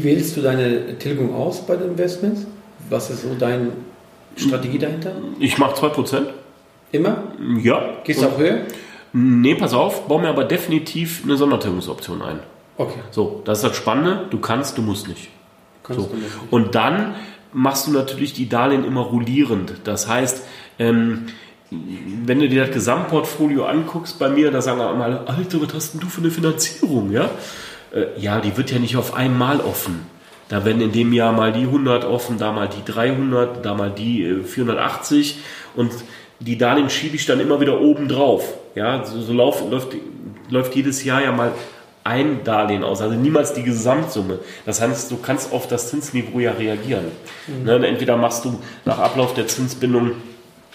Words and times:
Wie 0.00 0.04
wählst 0.04 0.36
du 0.36 0.40
deine 0.40 0.96
Tilgung 0.98 1.34
aus 1.34 1.66
bei 1.66 1.76
den 1.76 1.90
Investments? 1.90 2.46
Was 2.88 3.10
ist 3.10 3.22
so 3.22 3.34
deine 3.38 3.72
Strategie 4.36 4.78
dahinter? 4.78 5.12
Ich 5.38 5.58
mache 5.58 5.74
2%. 5.86 6.22
Immer? 6.92 7.22
Ja. 7.62 7.82
Gehst 8.04 8.22
du 8.22 8.26
auch 8.26 8.38
höher? 8.38 8.60
Nee, 9.12 9.54
pass 9.56 9.74
auf, 9.74 10.08
baue 10.08 10.22
mir 10.22 10.28
aber 10.28 10.44
definitiv 10.44 11.22
eine 11.24 11.36
Sondertilgungsoption 11.36 12.22
ein. 12.22 12.38
Okay. 12.78 13.00
So, 13.10 13.42
das 13.44 13.58
ist 13.58 13.64
das 13.70 13.76
Spannende. 13.76 14.26
Du 14.30 14.38
kannst, 14.38 14.78
du 14.78 14.82
musst 14.82 15.06
nicht. 15.06 15.28
Kannst 15.82 16.00
So. 16.02 16.08
du 16.08 16.16
nicht. 16.16 16.30
Und 16.50 16.74
dann 16.74 17.14
machst 17.52 17.86
du 17.86 17.90
natürlich 17.90 18.32
die 18.32 18.48
Darlehen 18.48 18.84
immer 18.84 19.02
rollierend. 19.02 19.74
Das 19.84 20.08
heißt, 20.08 20.42
ähm, 20.78 21.26
wenn 21.70 22.40
du 22.40 22.48
dir 22.48 22.64
das 22.64 22.74
Gesamtportfolio 22.74 23.64
anguckst 23.66 24.18
bei 24.18 24.28
mir, 24.30 24.50
da 24.50 24.62
sagen 24.62 24.80
alle, 24.80 25.28
Alter, 25.28 25.60
was 25.60 25.74
hast 25.74 25.92
denn 25.92 26.00
du 26.00 26.06
für 26.08 26.20
eine 26.22 26.30
Finanzierung? 26.30 27.10
Ja, 27.12 27.30
äh, 27.92 28.20
ja 28.20 28.40
die 28.40 28.56
wird 28.56 28.70
ja 28.70 28.78
nicht 28.78 28.96
auf 28.96 29.14
einmal 29.14 29.60
offen. 29.60 30.06
Da 30.48 30.64
werden 30.64 30.82
in 30.82 30.92
dem 30.92 31.12
Jahr 31.12 31.32
mal 31.32 31.52
die 31.52 31.62
100 31.62 32.04
offen, 32.04 32.38
da 32.38 32.52
mal 32.52 32.68
die 32.68 32.90
300, 32.90 33.64
da 33.64 33.74
mal 33.74 33.90
die 33.90 34.24
äh, 34.24 34.42
480 34.42 35.38
und 35.76 35.92
die 36.40 36.58
Darlehen 36.58 36.90
schiebe 36.90 37.16
ich 37.16 37.26
dann 37.26 37.38
immer 37.38 37.60
wieder 37.60 37.80
oben 37.80 38.08
drauf. 38.08 38.54
Ja, 38.74 39.04
so, 39.04 39.20
so 39.20 39.32
lauf, 39.32 39.62
läuft, 39.70 39.94
läuft 40.48 40.74
jedes 40.74 41.04
Jahr 41.04 41.22
ja 41.22 41.32
mal 41.32 41.52
ein 42.02 42.42
Darlehen 42.44 42.82
aus, 42.82 43.02
also 43.02 43.14
niemals 43.14 43.52
die 43.52 43.62
Gesamtsumme. 43.62 44.38
Das 44.64 44.80
heißt, 44.80 45.10
du 45.10 45.18
kannst 45.18 45.52
auf 45.52 45.68
das 45.68 45.90
Zinsniveau 45.90 46.40
ja 46.40 46.52
reagieren. 46.52 47.06
Ne, 47.62 47.86
entweder 47.86 48.16
machst 48.16 48.44
du 48.44 48.58
nach 48.84 48.98
Ablauf 48.98 49.34
der 49.34 49.46
Zinsbindung 49.46 50.12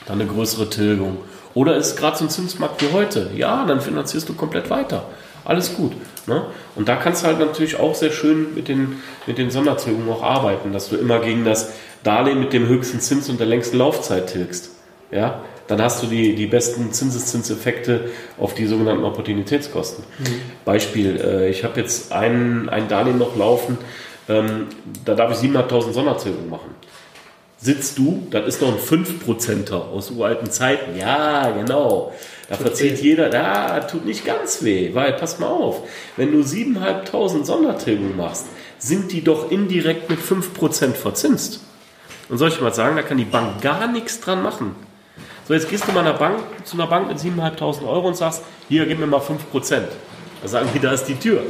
dann 0.06 0.22
eine 0.22 0.30
größere 0.30 0.70
Tilgung. 0.70 1.18
Oder 1.56 1.78
ist 1.78 1.96
gerade 1.96 2.18
so 2.18 2.26
ein 2.26 2.30
Zinsmarkt 2.30 2.82
wie 2.82 2.94
heute. 2.94 3.32
Ja, 3.36 3.66
dann 3.66 3.82
finanzierst 3.82 4.30
du 4.30 4.34
komplett 4.34 4.70
weiter. 4.70 5.06
Alles 5.46 5.76
gut. 5.76 5.94
Ne? 6.28 6.44
Und 6.76 6.90
da 6.90 6.96
kannst 6.96 7.24
du 7.24 7.28
halt 7.28 7.40
natürlich 7.40 7.80
auch 7.80 7.96
sehr 7.96 8.12
schön 8.12 8.56
mit 8.56 8.68
den, 8.68 9.02
mit 9.28 9.38
den 9.38 9.52
Sondertilgungen 9.52 10.10
auch 10.10 10.24
arbeiten, 10.24 10.74
dass 10.74 10.90
du 10.90 10.98
immer 10.98 11.20
gegen 11.20 11.46
das 11.46 11.74
Darlehen 12.04 12.40
mit 12.40 12.52
dem 12.52 12.68
höchsten 12.68 13.00
Zins 13.00 13.30
und 13.30 13.40
der 13.40 13.48
längsten 13.48 13.78
Laufzeit 13.78 14.28
tilgst. 14.28 14.72
Ja? 15.12 15.42
Dann 15.68 15.82
hast 15.82 16.04
du 16.04 16.08
die, 16.08 16.36
die 16.36 16.48
besten 16.48 16.92
Zinseszinseffekte 16.92 18.10
auf 18.40 18.54
die 18.54 18.66
sogenannten 18.66 19.04
Opportunitätskosten. 19.04 20.04
Beispiel, 20.66 21.20
äh, 21.20 21.50
ich 21.50 21.64
habe 21.64 21.80
jetzt 21.80 22.12
ein, 22.12 22.70
ein 22.70 22.88
Darlehen 22.88 23.18
noch 23.18 23.36
laufen, 23.36 23.78
ähm, 24.28 24.68
da 25.06 25.14
darf 25.14 25.32
ich 25.32 25.50
7.500 25.50 25.92
Sondertilgung 25.94 26.50
machen 26.50 26.76
sitzt 27.66 27.98
du, 27.98 28.28
das 28.30 28.46
ist 28.46 28.62
noch 28.62 28.70
ein 28.70 28.78
5%er 28.80 29.88
aus 29.88 30.12
uralten 30.12 30.52
Zeiten. 30.52 30.98
Ja, 30.98 31.50
genau. 31.52 32.14
Da 32.48 32.56
verzieht 32.56 33.02
jeder, 33.02 33.30
da 33.30 33.80
tut 33.82 34.06
nicht 34.06 34.24
ganz 34.24 34.64
weh, 34.64 34.92
weil, 34.94 35.14
pass 35.14 35.40
mal 35.40 35.48
auf, 35.48 35.82
wenn 36.16 36.32
du 36.32 36.42
7.500 36.42 37.44
Sondertilgung 37.44 38.16
machst, 38.16 38.46
sind 38.78 39.12
die 39.12 39.24
doch 39.24 39.50
indirekt 39.52 40.10
mit 40.10 40.20
5% 40.20 40.94
verzinst. 40.94 41.62
Und 42.30 42.38
soll 42.38 42.50
ich 42.50 42.62
mal 42.62 42.74
sagen, 42.74 42.96
da 42.96 43.02
kann 43.02 43.18
die 43.18 43.26
Bank 43.26 43.62
gar 43.62 43.88
nichts 43.88 44.20
dran 44.20 44.44
machen. 44.44 44.76
So, 45.48 45.54
jetzt 45.54 45.70
gehst 45.70 45.88
du 45.88 45.92
mal 45.92 46.02
einer 46.02 46.14
Bank, 46.14 46.40
zu 46.64 46.76
einer 46.76 46.88
Bank 46.88 47.08
mit 47.08 47.18
7.500 47.18 47.88
Euro 47.88 48.08
und 48.08 48.18
sagst, 48.18 48.42
hier, 48.68 48.86
gib 48.86 49.00
mir 49.00 49.08
mal 49.08 49.22
5%. 49.22 49.82
Da 50.42 50.48
sagen 50.48 50.70
die, 50.74 50.80
da 50.80 50.92
ist 50.92 51.06
die 51.06 51.16
Tür. 51.16 51.44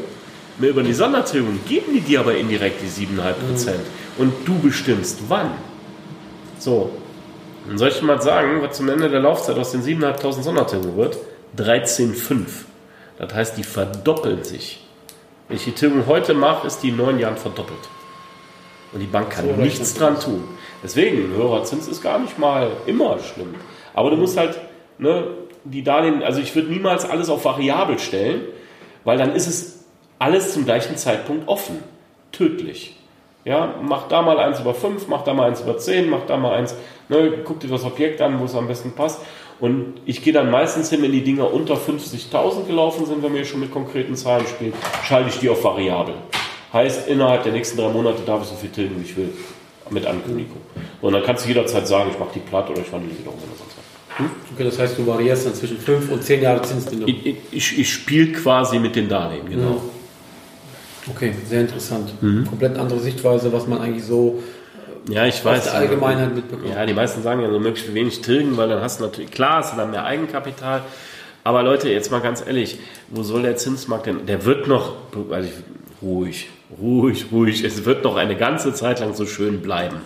Mehr 0.57 0.69
über 0.69 0.83
die 0.83 0.93
Sondertilgung 0.93 1.59
geben 1.67 1.93
die 1.93 2.01
dir 2.01 2.21
aber 2.21 2.35
indirekt 2.35 2.81
die 2.81 3.05
7,5%. 3.05 3.73
Und 4.17 4.33
du 4.45 4.57
bestimmst 4.59 5.19
wann. 5.27 5.51
So. 6.59 6.91
Dann 7.67 7.77
soll 7.77 7.89
ich 7.89 8.01
mal 8.01 8.21
sagen, 8.21 8.61
was 8.61 8.77
zum 8.77 8.89
Ende 8.89 9.09
der 9.09 9.19
Laufzeit 9.19 9.57
aus 9.57 9.71
den 9.71 9.81
7.500 9.81 10.41
Sondertilgungen 10.41 10.97
wird? 10.97 11.17
13,5. 11.57 12.45
Das 13.17 13.33
heißt, 13.33 13.57
die 13.57 13.63
verdoppeln 13.63 14.43
sich. 14.43 14.85
Wenn 15.47 15.57
ich 15.57 15.63
die 15.63 15.71
Tilgung 15.71 16.05
heute 16.07 16.33
mache, 16.33 16.67
ist 16.67 16.79
die 16.79 16.89
in 16.89 16.97
neun 16.97 17.19
Jahren 17.19 17.37
verdoppelt. 17.37 17.79
Und 18.93 18.99
die 18.99 19.07
Bank 19.07 19.29
kann 19.29 19.45
So 19.47 19.61
nichts 19.61 19.93
dran 19.93 20.19
tun. 20.19 20.43
Deswegen, 20.83 21.25
ein 21.25 21.37
höherer 21.37 21.63
Zins 21.63 21.87
ist 21.87 22.01
gar 22.01 22.19
nicht 22.19 22.37
mal 22.37 22.71
immer 22.85 23.19
schlimm. 23.19 23.55
Aber 23.93 24.09
du 24.09 24.17
musst 24.17 24.37
halt, 24.37 24.59
ne, 24.97 25.27
die 25.63 25.83
Darlehen, 25.83 26.23
also 26.23 26.39
ich 26.39 26.53
würde 26.55 26.69
niemals 26.69 27.05
alles 27.05 27.29
auf 27.29 27.45
variabel 27.45 27.99
stellen, 27.99 28.41
weil 29.03 29.17
dann 29.17 29.33
ist 29.33 29.47
es 29.47 29.85
alles 30.19 30.53
zum 30.53 30.65
gleichen 30.65 30.97
Zeitpunkt 30.97 31.47
offen. 31.47 31.83
Tödlich. 32.31 32.94
Ja, 33.45 33.75
mach 33.79 34.07
da 34.07 34.23
mal 34.23 34.39
eins 34.39 34.59
über 34.59 34.73
5, 34.73 35.07
mach 35.07 35.23
da 35.23 35.33
mal 35.35 35.47
eins 35.47 35.61
über 35.61 35.77
10, 35.77 36.09
mach 36.09 36.25
da 36.25 36.35
mal 36.35 36.55
eins, 36.55 36.75
ne, 37.09 37.31
guck 37.43 37.59
dir 37.59 37.67
das 37.67 37.83
Objekt 37.83 38.19
an, 38.19 38.39
wo 38.39 38.45
es 38.45 38.55
am 38.55 38.67
besten 38.67 38.93
passt. 38.93 39.21
Und 39.59 40.01
ich 40.05 40.23
gehe 40.23 40.33
dann 40.33 40.49
meistens 40.49 40.89
hin, 40.89 41.03
wenn 41.03 41.11
die 41.11 41.23
Dinger 41.23 41.53
unter 41.53 41.75
50.000 41.75 42.65
gelaufen 42.65 43.05
sind, 43.05 43.23
wenn 43.23 43.35
wir 43.35 43.45
schon 43.45 43.59
mit 43.59 43.71
konkreten 43.71 44.15
Zahlen 44.15 44.47
spielen, 44.47 44.73
schalte 45.03 45.29
ich 45.29 45.37
die 45.37 45.49
auf 45.49 45.63
variabel. 45.63 46.15
Heißt, 46.73 47.07
innerhalb 47.07 47.43
der 47.43 47.53
nächsten 47.53 47.77
drei 47.77 47.87
Monate 47.89 48.23
darf 48.25 48.41
ich 48.41 48.49
so 48.49 48.55
viel 48.55 48.71
tilgen, 48.71 48.99
wie 48.99 49.05
ich 49.05 49.15
will. 49.15 49.29
Mit 49.91 50.07
Ankündigung. 50.07 50.57
Und 50.99 51.13
dann 51.13 51.21
kannst 51.21 51.45
du 51.45 51.49
jederzeit 51.49 51.87
sagen, 51.87 52.09
ich 52.11 52.17
mache 52.17 52.31
die 52.33 52.39
platt 52.39 52.67
oder 52.71 52.81
ich 52.81 52.91
wandle 52.91 53.11
die 53.11 53.19
wieder 53.19 53.29
um 53.29 53.37
oder 53.37 53.55
sonst 53.55 53.75
was. 53.77 53.85
Okay, 54.53 54.63
das 54.63 54.79
heißt, 54.79 54.97
du 54.97 55.05
variierst 55.05 55.45
dann 55.45 55.53
zwischen 55.53 55.77
5 55.77 56.11
und 56.11 56.23
10 56.23 56.41
Jahre 56.41 56.63
Zinsbindung. 56.63 57.07
Ich, 57.07 57.35
ich, 57.51 57.79
ich 57.79 57.93
spiele 57.93 58.31
quasi 58.31 58.79
mit 58.79 58.95
den 58.95 59.07
Darlehen, 59.07 59.47
genau. 59.47 59.81
Okay, 61.09 61.33
sehr 61.47 61.61
interessant. 61.61 62.11
Mhm. 62.21 62.45
Komplett 62.47 62.77
andere 62.77 62.99
Sichtweise, 62.99 63.51
was 63.53 63.67
man 63.67 63.79
eigentlich 63.79 64.03
so 64.03 64.41
Ja, 65.09 65.25
ich 65.25 65.43
weiß. 65.43 65.65
der 65.65 65.75
Allgemeinheit 65.75 66.33
mitbekommt. 66.33 66.69
Ja, 66.69 66.85
die 66.85 66.93
meisten 66.93 67.21
sagen 67.21 67.41
ja 67.41 67.49
so 67.51 67.59
möglichst 67.59 67.93
wenig 67.93 68.21
tilgen, 68.21 68.57
weil 68.57 68.69
dann 68.69 68.81
hast 68.81 68.99
du 68.99 69.03
natürlich, 69.05 69.31
klar, 69.31 69.57
hast 69.57 69.73
du 69.73 69.77
dann 69.77 69.91
mehr 69.91 70.03
Eigenkapital. 70.05 70.81
Aber 71.43 71.61
Leute, 71.61 71.89
jetzt 71.89 72.09
mal 72.09 72.21
ganz 72.21 72.43
ehrlich, 72.45 72.79
wo 73.09 73.21
soll 73.21 73.43
der 73.43 73.55
Zinsmarkt 73.55 74.07
denn? 74.07 74.25
Der 74.25 74.45
wird 74.45 74.67
noch, 74.67 74.95
also 75.29 75.47
ich, 75.47 75.53
ruhig, 76.01 76.49
ruhig, 76.81 77.27
ruhig. 77.31 77.63
Es 77.63 77.85
wird 77.85 78.03
noch 78.03 78.15
eine 78.15 78.35
ganze 78.35 78.73
Zeit 78.73 78.99
lang 78.99 79.13
so 79.13 79.27
schön 79.27 79.61
bleiben. 79.61 79.97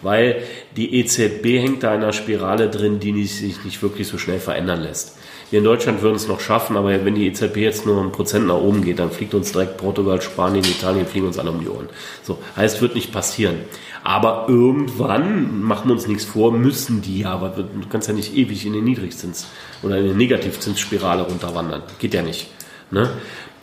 Weil 0.00 0.42
die 0.76 0.98
EZB 0.98 1.60
hängt 1.60 1.84
da 1.84 1.94
in 1.94 2.02
einer 2.02 2.12
Spirale 2.12 2.68
drin, 2.68 2.98
die 2.98 3.24
sich 3.26 3.64
nicht 3.64 3.80
wirklich 3.80 4.08
so 4.08 4.18
schnell 4.18 4.40
verändern 4.40 4.82
lässt. 4.82 5.16
Wir 5.52 5.58
in 5.58 5.66
Deutschland 5.66 6.00
würden 6.00 6.14
es 6.14 6.28
noch 6.28 6.40
schaffen, 6.40 6.78
aber 6.78 7.04
wenn 7.04 7.14
die 7.14 7.26
EZB 7.26 7.58
jetzt 7.58 7.84
nur 7.84 8.02
ein 8.02 8.10
Prozent 8.10 8.46
nach 8.46 8.54
oben 8.54 8.82
geht, 8.82 8.98
dann 8.98 9.10
fliegt 9.10 9.34
uns 9.34 9.52
direkt 9.52 9.76
Portugal, 9.76 10.22
Spanien, 10.22 10.64
Italien, 10.64 11.04
fliegen 11.04 11.26
uns 11.26 11.38
alle 11.38 11.50
um 11.50 11.60
die 11.60 11.68
Ohren. 11.68 11.90
So, 12.22 12.38
heißt, 12.56 12.80
wird 12.80 12.94
nicht 12.94 13.12
passieren. 13.12 13.56
Aber 14.02 14.46
irgendwann, 14.48 15.60
machen 15.60 15.90
wir 15.90 15.92
uns 15.92 16.06
nichts 16.06 16.24
vor, 16.24 16.52
müssen 16.52 17.02
die 17.02 17.18
ja, 17.18 17.32
aber 17.32 17.50
du 17.50 17.86
kannst 17.90 18.08
ja 18.08 18.14
nicht 18.14 18.34
ewig 18.34 18.64
in 18.64 18.72
den 18.72 18.84
Niedrigzins 18.84 19.46
oder 19.82 19.98
in 19.98 20.04
eine 20.04 20.14
Negativzinsspirale 20.14 21.24
runterwandern. 21.24 21.82
Geht 21.98 22.14
ja 22.14 22.22
nicht. 22.22 22.48
Ne? 22.90 23.10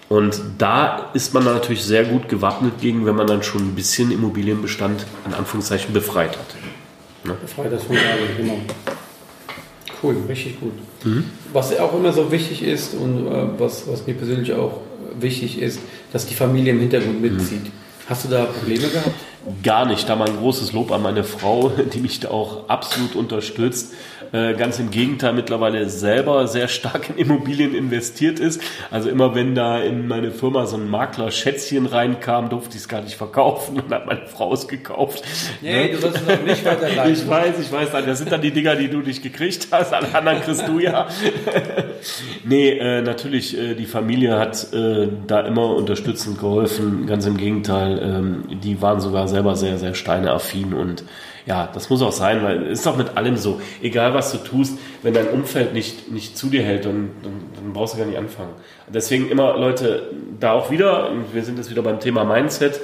Und 0.09 0.39
da 0.59 1.09
ist 1.15 1.33
man 1.33 1.43
natürlich 1.43 1.83
sehr 1.83 2.03
gut 2.03 2.29
gewappnet 2.29 2.73
gegen, 2.79 3.07
wenn 3.07 3.15
man 3.15 3.25
dann 3.25 3.41
schon 3.41 3.61
ein 3.61 3.73
bisschen 3.73 4.11
Immobilienbestand 4.11 5.07
in 5.25 5.33
Anführungszeichen 5.33 5.91
befreit 5.91 6.37
hat. 6.37 6.55
Befreit 7.41 7.73
das 7.73 7.81
von 7.81 7.95
Darlehen, 7.95 8.37
genau. 8.37 8.59
Cool, 10.01 10.15
richtig 10.27 10.59
gut. 10.59 10.73
Mhm. 11.03 11.25
Was 11.51 11.77
auch 11.77 11.93
immer 11.93 12.13
so 12.13 12.31
wichtig 12.31 12.63
ist 12.63 12.93
und 12.93 13.27
äh, 13.27 13.59
was, 13.59 13.87
was 13.87 14.05
mir 14.07 14.13
persönlich 14.13 14.53
auch 14.53 14.81
wichtig 15.19 15.61
ist, 15.61 15.79
dass 16.13 16.25
die 16.25 16.35
Familie 16.35 16.73
im 16.73 16.79
Hintergrund 16.79 17.21
mitzieht. 17.21 17.65
Mhm. 17.65 17.71
Hast 18.07 18.25
du 18.25 18.29
da 18.29 18.45
Probleme 18.45 18.87
gehabt? 18.87 19.13
Gar 19.63 19.85
nicht. 19.85 20.07
Da 20.09 20.15
mal 20.15 20.27
ein 20.27 20.37
großes 20.37 20.73
Lob 20.73 20.91
an 20.91 21.01
meine 21.01 21.23
Frau, 21.23 21.69
die 21.93 21.99
mich 21.99 22.19
da 22.19 22.29
auch 22.29 22.67
absolut 22.69 23.15
unterstützt. 23.15 23.93
Äh, 24.31 24.53
Ganz 24.53 24.77
im 24.79 24.91
Gegenteil, 24.91 25.33
mittlerweile 25.33 25.89
selber 25.89 26.47
sehr 26.47 26.67
stark 26.67 27.09
in 27.09 27.17
Immobilien 27.17 27.73
investiert 27.73 28.39
ist. 28.39 28.61
Also 28.91 29.09
immer 29.09 29.33
wenn 29.33 29.55
da 29.55 29.79
in 29.79 30.07
meine 30.07 30.31
Firma 30.31 30.65
so 30.65 30.75
ein 30.75 30.89
Makler-Schätzchen 30.89 31.85
reinkam, 31.85 32.49
durfte 32.49 32.75
ich 32.75 32.83
es 32.83 32.87
gar 32.87 33.01
nicht 33.01 33.15
verkaufen 33.15 33.79
und 33.79 33.91
hat 33.91 34.05
meine 34.05 34.27
Frau 34.27 34.53
es 34.53 34.67
gekauft. 34.67 35.23
Nee, 35.61 35.93
du 35.93 35.97
sollst 35.97 36.21
es 36.21 36.29
auch 36.29 36.43
nicht 36.43 36.65
weiterleiten. 36.65 36.99
Ich 37.19 37.27
weiß, 37.27 37.59
ich 37.59 37.71
weiß, 37.71 37.89
das 38.05 38.19
sind 38.19 38.31
dann 38.31 38.41
die 38.41 38.51
Dinger, 38.51 38.75
die 38.75 38.87
du 38.87 38.99
nicht 38.99 39.23
gekriegt 39.23 39.67
hast, 39.71 39.93
alle 39.93 40.13
anderen 40.13 40.41
kriegst 40.41 40.67
du 40.67 40.79
ja. 40.79 41.07
nee, 42.43 42.71
äh, 42.77 43.01
natürlich, 43.01 43.57
äh, 43.57 43.73
die 43.73 43.85
Familie 43.85 44.37
hat 44.37 44.67
da 44.71 45.41
immer 45.41 45.75
unterstützend 45.75 46.39
geholfen, 46.39 47.07
ganz 47.07 47.25
im 47.25 47.37
Gegenteil, 47.37 47.99
ähm, 48.03 48.59
die 48.61 48.81
waren 48.81 48.99
sogar 48.99 49.27
selber 49.29 49.55
sehr, 49.55 49.77
sehr 49.77 49.93
steineaffin 49.93 50.73
und 50.73 51.03
Ja, 51.45 51.69
das 51.73 51.89
muss 51.89 52.01
auch 52.01 52.11
sein, 52.11 52.43
weil 52.43 52.63
es 52.67 52.79
ist 52.79 52.85
doch 52.85 52.97
mit 52.97 53.17
allem 53.17 53.37
so. 53.37 53.61
Egal 53.81 54.13
was 54.13 54.31
du 54.31 54.37
tust, 54.37 54.77
wenn 55.01 55.13
dein 55.13 55.29
Umfeld 55.29 55.73
nicht, 55.73 56.11
nicht 56.11 56.37
zu 56.37 56.47
dir 56.47 56.61
hält, 56.61 56.85
dann, 56.85 57.11
dann, 57.23 57.41
dann 57.55 57.73
brauchst 57.73 57.95
du 57.95 57.97
gar 57.97 58.05
nicht 58.05 58.17
anfangen. 58.17 58.53
Deswegen 58.87 59.29
immer, 59.29 59.57
Leute, 59.57 60.09
da 60.39 60.51
auch 60.51 60.69
wieder, 60.69 61.09
wir 61.33 61.43
sind 61.43 61.57
jetzt 61.57 61.71
wieder 61.71 61.81
beim 61.81 61.99
Thema 61.99 62.23
Mindset, 62.23 62.79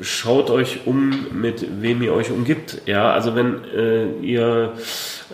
schaut 0.00 0.50
euch 0.50 0.86
um, 0.86 1.26
mit 1.40 1.82
wem 1.82 2.02
ihr 2.02 2.12
euch 2.12 2.30
umgibt. 2.30 2.82
Ja, 2.86 3.12
also 3.12 3.34
wenn 3.34 3.64
äh, 3.64 4.10
ihr 4.22 4.72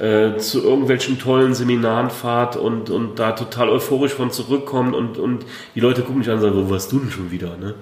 äh, 0.01 0.37
zu 0.37 0.63
irgendwelchen 0.63 1.19
tollen 1.19 1.55
Seminaren 1.55 2.11
fahrt 2.11 2.57
und, 2.57 2.91
und 2.91 3.19
da 3.19 3.33
total 3.33 3.69
euphorisch 3.69 4.13
von 4.13 4.31
zurückkommt 4.31 4.95
und, 4.95 5.19
und 5.19 5.45
die 5.75 5.81
Leute 5.81 6.03
gucken 6.03 6.19
mich 6.19 6.29
an 6.29 6.37
und 6.37 6.41
sagen, 6.41 6.57
wo 6.57 6.71
warst 6.71 6.93
du 6.93 6.99
denn 6.99 7.11
schon 7.11 7.31
wieder? 7.31 7.57
Ne? 7.57 7.75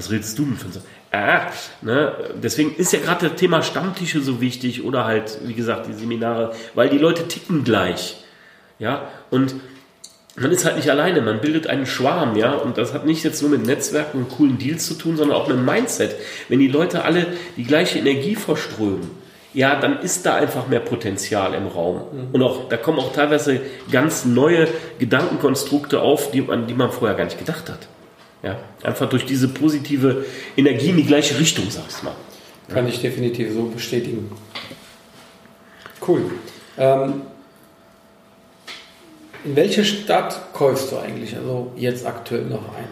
Was 0.00 0.10
redest 0.10 0.38
du 0.38 0.46
denn 0.46 0.56
von 0.56 0.72
so? 0.72 0.80
Ah, 1.12 1.48
ne? 1.82 2.14
Deswegen 2.42 2.74
ist 2.74 2.90
ja 2.94 3.00
gerade 3.00 3.28
das 3.28 3.38
Thema 3.38 3.60
Stammtische 3.62 4.22
so 4.22 4.40
wichtig 4.40 4.82
oder 4.82 5.04
halt, 5.04 5.40
wie 5.44 5.52
gesagt, 5.52 5.88
die 5.88 5.92
Seminare, 5.92 6.54
weil 6.74 6.88
die 6.88 6.96
Leute 6.96 7.28
ticken 7.28 7.64
gleich. 7.64 8.16
Ja, 8.78 9.08
und 9.28 9.56
man 10.36 10.52
ist 10.52 10.64
halt 10.64 10.76
nicht 10.76 10.88
alleine, 10.88 11.20
man 11.20 11.42
bildet 11.42 11.66
einen 11.66 11.84
Schwarm, 11.84 12.34
ja, 12.34 12.54
und 12.54 12.78
das 12.78 12.94
hat 12.94 13.04
nicht 13.04 13.24
jetzt 13.24 13.42
nur 13.42 13.50
mit 13.50 13.66
Netzwerken 13.66 14.20
und 14.20 14.30
coolen 14.30 14.56
Deals 14.56 14.86
zu 14.86 14.94
tun, 14.94 15.18
sondern 15.18 15.36
auch 15.36 15.48
mit 15.48 15.58
Mindset. 15.58 16.16
Wenn 16.48 16.60
die 16.60 16.68
Leute 16.68 17.04
alle 17.04 17.26
die 17.58 17.64
gleiche 17.64 17.98
Energie 17.98 18.36
verströmen, 18.36 19.10
ja, 19.52 19.78
dann 19.78 20.00
ist 20.00 20.24
da 20.24 20.36
einfach 20.36 20.66
mehr 20.68 20.80
Potenzial 20.80 21.52
im 21.52 21.66
Raum. 21.66 22.04
Mhm. 22.10 22.28
Und 22.32 22.42
auch, 22.42 22.70
da 22.70 22.78
kommen 22.78 23.00
auch 23.00 23.12
teilweise 23.12 23.60
ganz 23.92 24.24
neue 24.24 24.66
Gedankenkonstrukte 24.98 26.00
auf, 26.00 26.30
die, 26.30 26.48
an 26.48 26.66
die 26.68 26.74
man 26.74 26.90
vorher 26.90 27.18
gar 27.18 27.24
nicht 27.24 27.38
gedacht 27.38 27.68
hat. 27.68 27.86
Ja, 28.42 28.58
einfach 28.82 29.08
durch 29.08 29.26
diese 29.26 29.48
positive 29.48 30.24
Energie 30.56 30.90
in 30.90 30.96
die 30.96 31.04
gleiche 31.04 31.38
Richtung, 31.38 31.66
sag 31.70 31.84
ich 31.88 32.02
mal. 32.02 32.14
Kann 32.68 32.86
ich 32.88 33.00
definitiv 33.00 33.52
so 33.52 33.64
bestätigen. 33.64 34.30
Cool. 36.06 36.22
Ähm, 36.78 37.22
in 39.44 39.56
welche 39.56 39.84
Stadt 39.84 40.52
kaufst 40.52 40.92
du 40.92 40.98
eigentlich? 40.98 41.36
Also 41.36 41.72
jetzt 41.76 42.06
aktuell 42.06 42.44
noch 42.44 42.74
ein? 42.76 42.88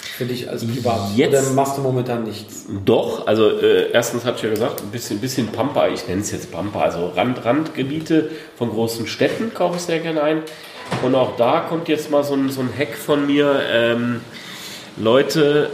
Für 0.00 0.24
dich 0.24 0.48
als 0.48 0.66
Privat? 0.66 1.14
Jetzt, 1.14 1.28
Oder 1.28 1.50
machst 1.52 1.78
du 1.78 1.82
momentan 1.82 2.24
nichts? 2.24 2.66
Doch, 2.84 3.26
also 3.26 3.50
äh, 3.50 3.92
erstens 3.92 4.24
hatte 4.24 4.38
ich 4.38 4.42
ja 4.44 4.50
gesagt, 4.50 4.80
ein 4.80 4.90
bisschen, 4.90 5.20
bisschen 5.20 5.48
Pampa, 5.48 5.88
ich 5.88 6.08
nenne 6.08 6.22
es 6.22 6.32
jetzt 6.32 6.50
Pampa, 6.50 6.80
also 6.82 7.06
Rand, 7.08 7.44
Randgebiete 7.44 8.30
von 8.56 8.70
großen 8.70 9.06
Städten 9.06 9.54
kaufe 9.54 9.76
ich 9.76 9.82
sehr 9.82 10.00
gerne 10.00 10.22
ein. 10.22 10.42
Und 11.02 11.14
auch 11.14 11.36
da 11.36 11.60
kommt 11.60 11.88
jetzt 11.88 12.10
mal 12.10 12.24
so 12.24 12.34
ein, 12.34 12.50
so 12.50 12.62
ein 12.62 12.70
Hack 12.76 12.94
von 12.96 13.26
mir. 13.26 13.60
Ähm, 13.70 14.20
Leute, 15.00 15.70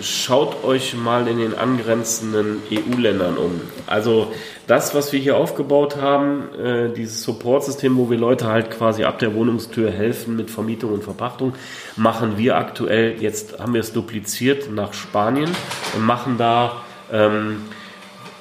schaut 0.00 0.62
euch 0.62 0.94
mal 0.94 1.26
in 1.26 1.38
den 1.38 1.54
angrenzenden 1.54 2.62
EU-Ländern 2.70 3.36
um. 3.36 3.60
Also 3.86 4.32
das, 4.68 4.94
was 4.94 5.12
wir 5.12 5.18
hier 5.18 5.36
aufgebaut 5.36 5.96
haben, 5.96 6.54
äh, 6.54 6.92
dieses 6.92 7.24
Support-System, 7.24 7.96
wo 7.96 8.10
wir 8.10 8.18
Leute 8.18 8.46
halt 8.46 8.70
quasi 8.70 9.02
ab 9.02 9.18
der 9.18 9.34
Wohnungstür 9.34 9.90
helfen 9.90 10.36
mit 10.36 10.52
Vermietung 10.52 10.92
und 10.92 11.02
Verpachtung, 11.02 11.54
machen 11.96 12.38
wir 12.38 12.56
aktuell, 12.56 13.20
jetzt 13.20 13.58
haben 13.58 13.74
wir 13.74 13.80
es 13.80 13.92
dupliziert 13.92 14.70
nach 14.70 14.92
Spanien 14.92 15.50
und 15.96 16.02
machen 16.06 16.38
da 16.38 16.82
ähm, 17.12 17.62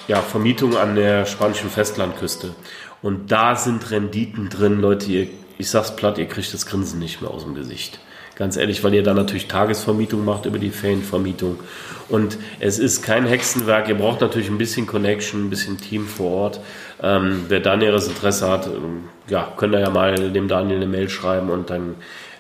ja, 0.08 0.22
Vermietung 0.22 0.78
an 0.78 0.96
der 0.96 1.26
spanischen 1.26 1.72
Festlandküste. 1.72 2.54
Und 3.02 3.32
da 3.32 3.56
sind 3.56 3.90
Renditen 3.90 4.50
drin, 4.50 4.80
Leute, 4.80 5.12
ihr, 5.12 5.28
ich 5.58 5.72
sag's 5.72 5.96
platt, 5.96 6.20
ihr 6.20 6.28
kriegt 6.28 6.54
das 6.54 6.68
Grinsen 6.68 7.00
nicht 7.00 7.22
mehr 7.22 7.32
aus 7.32 7.46
dem 7.46 7.56
Gesicht. 7.56 8.00
Ganz 8.40 8.56
ehrlich, 8.56 8.86
weil 8.86 8.94
ihr 8.94 9.04
dann 9.04 9.18
natürlich 9.18 9.50
Tagesvermietung 9.50 10.24
macht 10.24 10.46
über 10.46 10.60
die 10.60 10.70
Ferienvermietung. 10.70 11.60
Und 12.08 12.38
es 12.62 12.80
ist 12.80 13.02
kein 13.04 13.26
Hexenwerk. 13.26 13.90
Ihr 13.90 13.96
braucht 13.96 14.22
natürlich 14.22 14.50
ein 14.50 14.58
bisschen 14.58 14.88
Connection, 14.88 15.46
ein 15.46 15.50
bisschen 15.50 15.78
Team 15.78 16.08
vor 16.08 16.32
Ort. 16.32 16.62
Ähm, 17.04 17.44
wer 17.50 17.60
da 17.60 17.76
Interesse 18.08 18.50
hat, 18.50 18.68
ähm, 18.68 19.10
ja, 19.28 19.52
könnt 19.58 19.76
ihr 19.76 19.82
ja 19.82 19.90
mal 19.90 20.32
dem 20.32 20.48
Daniel 20.48 20.78
eine 20.78 20.88
Mail 20.88 21.10
schreiben 21.10 21.50
und 21.50 21.70
dann 21.70 21.96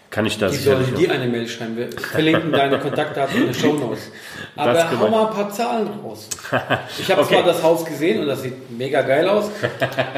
kann 0.09 0.25
ich 0.25 0.39
das. 0.39 0.53
Die 0.53 0.57
sollen 0.57 0.95
dir 0.95 1.11
eine 1.11 1.27
Mail 1.27 1.47
schreiben. 1.47 1.77
Wir 1.77 1.91
verlinken 1.91 2.51
deine 2.51 2.79
Kontaktdaten 2.79 3.37
in 3.37 3.45
den 3.45 3.53
Show 3.53 3.73
Notes. 3.73 4.11
Aber 4.55 4.99
hau 4.99 5.07
mal 5.07 5.27
ein 5.27 5.33
paar 5.33 5.51
Zahlen 5.51 5.87
raus. 6.03 6.27
Ich 6.97 7.11
habe 7.11 7.21
okay. 7.21 7.35
zwar 7.35 7.43
das 7.43 7.61
Haus 7.61 7.85
gesehen 7.85 8.21
und 8.21 8.27
das 8.27 8.41
sieht 8.41 8.71
mega 8.75 9.03
geil 9.03 9.29
aus. 9.29 9.51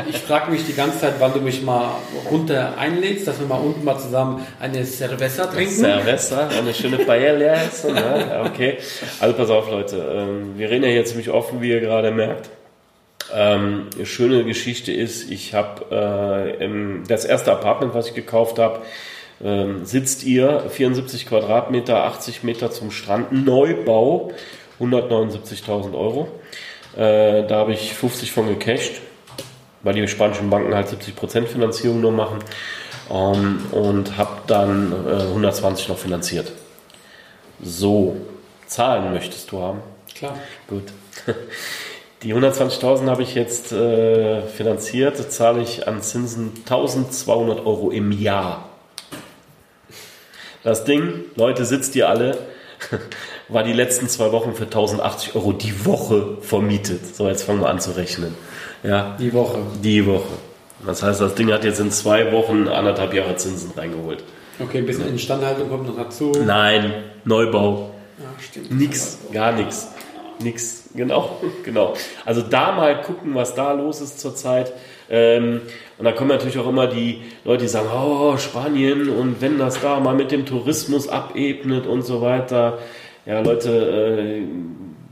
Ich 0.09 0.19
frage 0.19 0.49
mich 0.49 0.65
die 0.65 0.73
ganze 0.73 0.99
Zeit, 0.99 1.15
wann 1.19 1.33
du 1.33 1.41
mich 1.41 1.61
mal 1.61 1.95
runter 2.29 2.73
einlädst, 2.77 3.27
dass 3.27 3.39
wir 3.39 3.47
mal 3.47 3.59
unten 3.59 3.83
mal 3.83 3.99
zusammen 3.99 4.47
eine 4.61 4.85
Cerveza 4.85 5.47
trinken. 5.47 5.73
Cerveza, 5.73 6.47
eine 6.47 6.73
schöne 6.73 6.97
Paella. 6.99 7.57
Ne? 7.83 8.41
Okay. 8.51 8.77
Also 9.19 9.35
pass 9.35 9.49
auf, 9.49 9.69
Leute. 9.69 9.97
Ähm, 9.97 10.57
wir 10.57 10.69
reden 10.69 10.83
ja 10.83 10.89
hier 10.89 11.05
ziemlich 11.05 11.29
offen, 11.29 11.61
wie 11.61 11.69
ihr 11.69 11.79
gerade 11.79 12.11
merkt. 12.11 12.49
Ähm, 13.33 13.87
schöne 14.03 14.43
Geschichte 14.43 14.91
ist, 14.91 15.29
ich 15.29 15.53
habe 15.53 16.57
äh, 16.59 17.07
das 17.07 17.25
erste 17.25 17.51
Apartment, 17.51 17.93
was 17.93 18.07
ich 18.07 18.13
gekauft 18.13 18.59
habe, 18.59 18.81
ähm, 19.43 19.85
sitzt 19.85 20.23
ihr 20.23 20.69
74 20.69 21.25
Quadratmeter, 21.25 22.03
80 22.03 22.43
Meter 22.43 22.71
zum 22.71 22.91
Strand, 22.91 23.31
Neubau, 23.31 24.31
179.000 24.79 25.93
Euro. 25.93 26.27
Äh, 26.95 27.47
da 27.47 27.57
habe 27.57 27.73
ich 27.73 27.93
50 27.93 28.31
von 28.31 28.47
gecasht, 28.47 29.01
weil 29.83 29.93
die 29.93 30.07
spanischen 30.07 30.49
Banken 30.49 30.75
halt 30.75 30.87
70% 30.87 31.45
Finanzierung 31.45 32.01
nur 32.01 32.11
machen. 32.11 32.39
Ähm, 33.09 33.65
und 33.71 34.17
habe 34.17 34.41
dann 34.47 34.91
äh, 35.07 35.23
120 35.23 35.89
noch 35.89 35.97
finanziert. 35.97 36.51
So, 37.61 38.17
Zahlen 38.67 39.13
möchtest 39.13 39.51
du 39.51 39.59
haben? 39.59 39.79
Klar. 40.15 40.37
Gut. 40.67 40.83
Die 42.23 42.35
120.000 42.35 43.07
habe 43.07 43.23
ich 43.23 43.33
jetzt 43.33 43.71
äh, 43.71 44.43
finanziert, 44.43 45.31
zahle 45.31 45.63
ich 45.63 45.87
an 45.87 46.03
Zinsen 46.03 46.51
1200 46.59 47.65
Euro 47.65 47.89
im 47.89 48.11
Jahr. 48.11 48.70
Das 50.63 50.83
Ding, 50.83 51.25
Leute, 51.35 51.65
sitzt 51.65 51.95
ihr 51.95 52.07
alle, 52.07 52.37
war 53.47 53.63
die 53.63 53.73
letzten 53.73 54.07
zwei 54.07 54.31
Wochen 54.31 54.53
für 54.53 54.65
1080 54.65 55.35
Euro 55.35 55.53
die 55.53 55.85
Woche 55.85 56.37
vermietet. 56.41 57.15
So, 57.15 57.27
jetzt 57.27 57.43
fangen 57.43 57.61
wir 57.61 57.69
an 57.69 57.79
zu 57.79 57.91
rechnen. 57.91 58.35
Ja. 58.83 59.15
Die 59.19 59.33
Woche. 59.33 59.59
Die 59.83 60.05
Woche. 60.05 60.33
Das 60.85 61.03
heißt, 61.03 61.21
das 61.21 61.35
Ding 61.35 61.51
hat 61.51 61.63
jetzt 61.63 61.79
in 61.79 61.91
zwei 61.91 62.31
Wochen 62.31 62.67
anderthalb 62.67 63.13
Jahre 63.13 63.35
Zinsen 63.35 63.71
reingeholt. 63.75 64.23
Okay, 64.59 64.79
ein 64.79 64.85
bisschen 64.85 65.07
Instandhaltung 65.07 65.69
kommt 65.69 65.87
noch 65.87 65.97
dazu. 65.97 66.31
Nein, 66.45 66.93
Neubau. 67.23 67.91
Ja, 68.19 68.25
stimmt. 68.39 68.71
Nix, 68.71 69.19
gar 69.31 69.51
nichts. 69.53 69.89
Nix, 70.39 70.89
genau, 70.95 71.39
genau. 71.65 71.93
Also 72.25 72.41
da 72.41 72.71
mal 72.71 73.01
gucken, 73.01 73.35
was 73.35 73.55
da 73.55 73.73
los 73.73 74.01
ist 74.01 74.19
zurzeit. 74.19 74.73
Ähm, 75.09 75.61
und 76.01 76.05
da 76.05 76.13
kommen 76.13 76.29
natürlich 76.29 76.57
auch 76.57 76.67
immer 76.67 76.87
die 76.87 77.21
Leute, 77.45 77.61
die 77.61 77.67
sagen, 77.67 77.87
oh, 77.95 78.35
Spanien 78.35 79.07
und 79.07 79.39
wenn 79.39 79.59
das 79.59 79.79
da 79.81 79.99
mal 79.99 80.15
mit 80.15 80.31
dem 80.31 80.47
Tourismus 80.47 81.07
abebnet 81.07 81.85
und 81.85 82.01
so 82.01 82.23
weiter. 82.23 82.79
Ja, 83.27 83.39
Leute, 83.41 83.69
äh, 83.69 84.41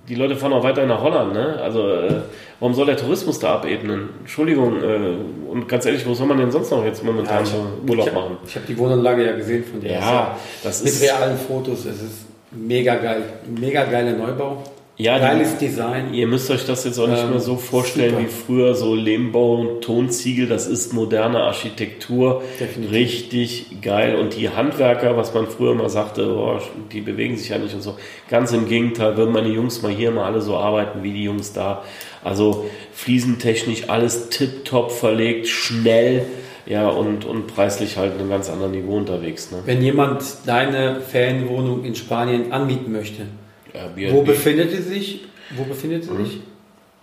die 0.08 0.16
Leute 0.16 0.36
fahren 0.36 0.52
auch 0.52 0.64
weiter 0.64 0.88
nach 0.88 1.04
Holland, 1.04 1.34
ne? 1.34 1.60
Also 1.62 1.88
äh, 1.88 2.22
warum 2.60 2.74
soll 2.74 2.88
der 2.88 2.98
Tourismus 2.98 3.38
da 3.38 3.54
abebnen? 3.54 4.10
Entschuldigung, 4.22 4.82
äh, 4.82 5.52
und 5.52 5.70
ganz 5.70 5.86
ehrlich, 5.86 6.08
wo 6.08 6.16
soll 6.16 6.26
man 6.26 6.40
denn 6.40 6.50
sonst 6.50 6.72
noch 6.72 6.84
jetzt 6.84 7.04
momentan 7.04 7.46
ja, 7.46 7.52
hab, 7.52 7.88
Urlaub 7.88 8.08
ich 8.08 8.12
hab, 8.12 8.20
machen? 8.24 8.38
Ich 8.48 8.56
habe 8.56 8.66
die 8.66 8.78
Wohnanlage 8.80 9.26
ja 9.28 9.34
gesehen 9.34 9.64
von 9.64 9.82
dir. 9.82 9.92
Ja, 9.92 10.40
das 10.64 10.84
mit 10.84 10.92
ist... 10.92 11.02
Mit 11.04 11.12
realen 11.12 11.38
Fotos, 11.38 11.86
es 11.86 12.02
ist 12.02 12.26
mega 12.50 12.96
geil. 12.96 13.22
Mega 13.60 13.84
geiler 13.84 14.14
Neubau. 14.14 14.64
Ja, 15.02 15.18
Geiles 15.18 15.58
die, 15.58 15.68
Design. 15.68 16.14
Ihr 16.14 16.28
müsst 16.28 16.52
euch 16.52 16.66
das 16.66 16.84
jetzt 16.84 17.00
auch 17.00 17.08
nicht 17.08 17.24
ähm, 17.24 17.30
mehr 17.30 17.40
so 17.40 17.56
vorstellen 17.56 18.16
super. 18.16 18.24
wie 18.24 18.28
früher, 18.28 18.76
so 18.76 18.96
Lehmbau 18.96 19.56
und 19.56 19.82
Tonziegel. 19.82 20.46
Das 20.46 20.68
ist 20.68 20.92
moderne 20.92 21.40
Architektur. 21.40 22.44
Definitiv. 22.60 22.94
Richtig 22.94 23.82
geil. 23.82 24.18
Und 24.18 24.36
die 24.36 24.50
Handwerker, 24.50 25.16
was 25.16 25.34
man 25.34 25.48
früher 25.48 25.74
mal 25.74 25.88
sagte, 25.88 26.28
oh, 26.30 26.60
die 26.92 27.00
bewegen 27.00 27.38
sich 27.38 27.48
ja 27.48 27.58
nicht 27.58 27.74
und 27.74 27.82
so. 27.82 27.96
Ganz 28.30 28.52
im 28.52 28.68
Gegenteil, 28.68 29.16
würden 29.16 29.32
meine 29.32 29.48
Jungs 29.48 29.82
mal 29.82 29.92
hier 29.92 30.12
mal 30.12 30.26
alle 30.26 30.42
so 30.42 30.58
arbeiten 30.58 31.02
wie 31.02 31.14
die 31.14 31.24
Jungs 31.24 31.54
da. 31.54 31.82
Also 32.22 32.70
fliesentechnisch 32.92 33.88
alles 33.88 34.28
tipptopp 34.28 34.92
verlegt, 34.92 35.48
schnell. 35.48 36.26
Ja, 36.66 36.90
und, 36.90 37.24
und 37.24 37.48
preislich 37.48 37.96
halt 37.96 38.20
ein 38.20 38.30
ganz 38.30 38.50
anderes 38.50 38.74
Niveau 38.74 38.98
unterwegs. 38.98 39.50
Ne? 39.50 39.60
Wenn 39.66 39.82
jemand 39.82 40.24
deine 40.46 41.00
Ferienwohnung 41.00 41.86
in 41.86 41.96
Spanien 41.96 42.52
anbieten 42.52 42.92
möchte, 42.92 43.28
Airbnb. 43.74 44.14
Wo 44.14 44.24
befindet 44.24 44.72
sie 44.72 44.82
sich? 44.82 45.22
Wo 45.56 45.64
befindet 45.64 46.04
sie 46.04 46.12
mhm. 46.12 46.26
sich? 46.26 46.40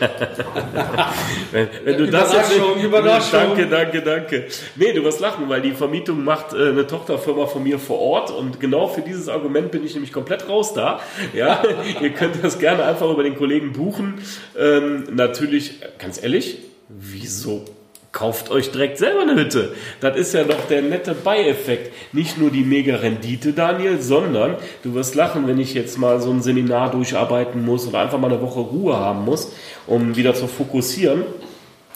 wenn, 1.52 1.68
wenn 1.84 1.98
du 1.98 2.06
das 2.08 2.32
jetzt 2.32 2.52
Überraschung. 2.82 3.40
Danke, 3.56 3.66
danke, 3.66 4.02
danke. 4.02 4.46
Nee, 4.76 4.92
du 4.92 5.02
wirst 5.02 5.20
lachen, 5.20 5.48
weil 5.48 5.62
die 5.62 5.72
Vermietung 5.72 6.22
macht 6.22 6.52
äh, 6.52 6.68
eine 6.68 6.86
Tochterfirma 6.86 7.46
von 7.46 7.64
mir 7.64 7.78
vor 7.78 7.98
Ort 7.98 8.30
und 8.30 8.60
genau 8.60 8.86
für 8.86 9.00
dieses 9.00 9.28
Argument 9.28 9.72
bin 9.72 9.84
ich 9.84 9.94
nämlich 9.94 10.12
komplett 10.12 10.48
raus 10.48 10.72
da. 10.72 11.00
Ja, 11.34 11.62
ihr 12.00 12.10
könnt 12.10 12.42
das 12.42 12.58
gerne 12.58 12.84
einfach 12.84 13.10
über 13.10 13.24
den 13.24 13.36
Kollegen 13.36 13.72
buchen. 13.72 14.22
Ähm, 14.58 15.04
natürlich, 15.12 15.80
ganz 15.98 16.22
ehrlich, 16.22 16.58
wieso 16.88 17.64
kauft 18.12 18.50
euch 18.50 18.72
direkt 18.72 18.98
selber 18.98 19.22
eine 19.22 19.36
Hütte. 19.36 19.74
Das 20.00 20.16
ist 20.16 20.34
ja 20.34 20.44
doch 20.44 20.66
der 20.68 20.82
nette 20.82 21.14
Beieffekt. 21.14 21.92
Nicht 22.12 22.38
nur 22.38 22.50
die 22.50 22.64
mega 22.64 22.96
Rendite, 22.96 23.52
Daniel, 23.52 24.00
sondern 24.00 24.56
du 24.82 24.94
wirst 24.94 25.14
lachen, 25.14 25.46
wenn 25.46 25.60
ich 25.60 25.74
jetzt 25.74 25.98
mal 25.98 26.20
so 26.20 26.30
ein 26.30 26.42
Seminar 26.42 26.90
durcharbeiten 26.90 27.64
muss 27.64 27.86
oder 27.86 28.00
einfach 28.00 28.18
mal 28.18 28.32
eine 28.32 28.42
Woche 28.42 28.60
Ruhe 28.60 28.96
haben 28.96 29.24
muss, 29.24 29.52
um 29.86 30.16
wieder 30.16 30.34
zu 30.34 30.48
fokussieren. 30.48 31.24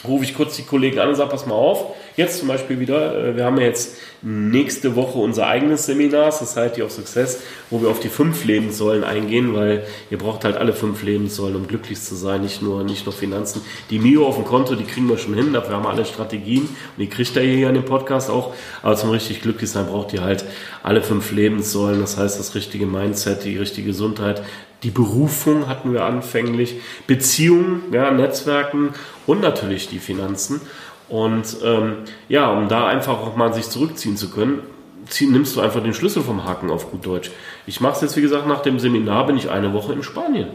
Rufe 0.06 0.24
ich 0.24 0.34
kurz 0.34 0.56
die 0.56 0.62
Kollegen 0.62 0.98
an 0.98 1.08
und 1.08 1.14
sage, 1.14 1.30
pass 1.30 1.46
mal 1.46 1.54
auf, 1.54 1.94
Jetzt 2.16 2.38
zum 2.38 2.48
Beispiel 2.48 2.78
wieder, 2.78 3.16
äh, 3.16 3.36
wir 3.36 3.44
haben 3.44 3.58
ja 3.58 3.64
jetzt 3.64 3.96
nächste 4.22 4.94
Woche 4.94 5.18
unser 5.18 5.48
eigenes 5.48 5.86
Seminar, 5.86 6.30
Society 6.30 6.80
of 6.82 6.92
Success, 6.92 7.42
wo 7.70 7.82
wir 7.82 7.88
auf 7.88 7.98
die 7.98 8.08
fünf 8.08 8.44
Lebenssäulen 8.44 9.02
eingehen, 9.02 9.52
weil 9.54 9.84
ihr 10.10 10.18
braucht 10.18 10.44
halt 10.44 10.56
alle 10.56 10.72
fünf 10.72 11.02
Lebenssäulen, 11.02 11.56
um 11.56 11.66
glücklich 11.66 12.00
zu 12.00 12.14
sein, 12.14 12.42
nicht 12.42 12.62
nur, 12.62 12.84
nicht 12.84 13.04
nur 13.04 13.12
Finanzen. 13.12 13.62
Die 13.90 13.98
Mio 13.98 14.26
auf 14.26 14.36
dem 14.36 14.44
Konto, 14.44 14.76
die 14.76 14.84
kriegen 14.84 15.08
wir 15.08 15.18
schon 15.18 15.34
hin, 15.34 15.52
dafür 15.52 15.74
haben 15.74 15.84
wir 15.84 15.90
alle 15.90 16.04
Strategien 16.04 16.62
und 16.62 16.98
die 16.98 17.08
kriegt 17.08 17.34
ihr 17.34 17.42
hier 17.42 17.68
in 17.68 17.74
dem 17.74 17.84
Podcast 17.84 18.30
auch. 18.30 18.54
Aber 18.82 18.94
zum 18.94 19.10
richtig 19.10 19.42
glücklich 19.42 19.70
sein 19.70 19.86
braucht 19.86 20.12
ihr 20.12 20.22
halt 20.22 20.44
alle 20.84 21.02
fünf 21.02 21.32
Lebenssäulen, 21.32 22.00
das 22.00 22.16
heißt 22.16 22.38
das 22.38 22.54
richtige 22.54 22.86
Mindset, 22.86 23.44
die 23.44 23.58
richtige 23.58 23.88
Gesundheit, 23.88 24.40
die 24.84 24.90
Berufung 24.90 25.66
hatten 25.66 25.92
wir 25.92 26.04
anfänglich, 26.04 26.76
Beziehungen, 27.06 27.82
ja, 27.92 28.10
Netzwerken 28.10 28.90
und 29.26 29.40
natürlich 29.40 29.88
die 29.88 29.98
Finanzen. 29.98 30.60
Und 31.08 31.56
ähm, 31.64 31.96
ja, 32.28 32.50
um 32.50 32.68
da 32.68 32.86
einfach 32.86 33.18
auch 33.18 33.36
mal 33.36 33.52
sich 33.52 33.68
zurückziehen 33.68 34.16
zu 34.16 34.30
können, 34.30 34.60
zieh, 35.08 35.26
nimmst 35.26 35.56
du 35.56 35.60
einfach 35.60 35.82
den 35.82 35.94
Schlüssel 35.94 36.22
vom 36.22 36.44
Haken 36.44 36.70
auf 36.70 36.90
gut 36.90 37.04
Deutsch. 37.06 37.30
Ich 37.66 37.80
mache 37.80 37.94
es 37.94 38.00
jetzt, 38.02 38.16
wie 38.16 38.22
gesagt, 38.22 38.46
nach 38.46 38.60
dem 38.60 38.78
Seminar 38.78 39.26
bin 39.26 39.36
ich 39.36 39.50
eine 39.50 39.72
Woche 39.72 39.92
in 39.92 40.02
Spanien. 40.02 40.48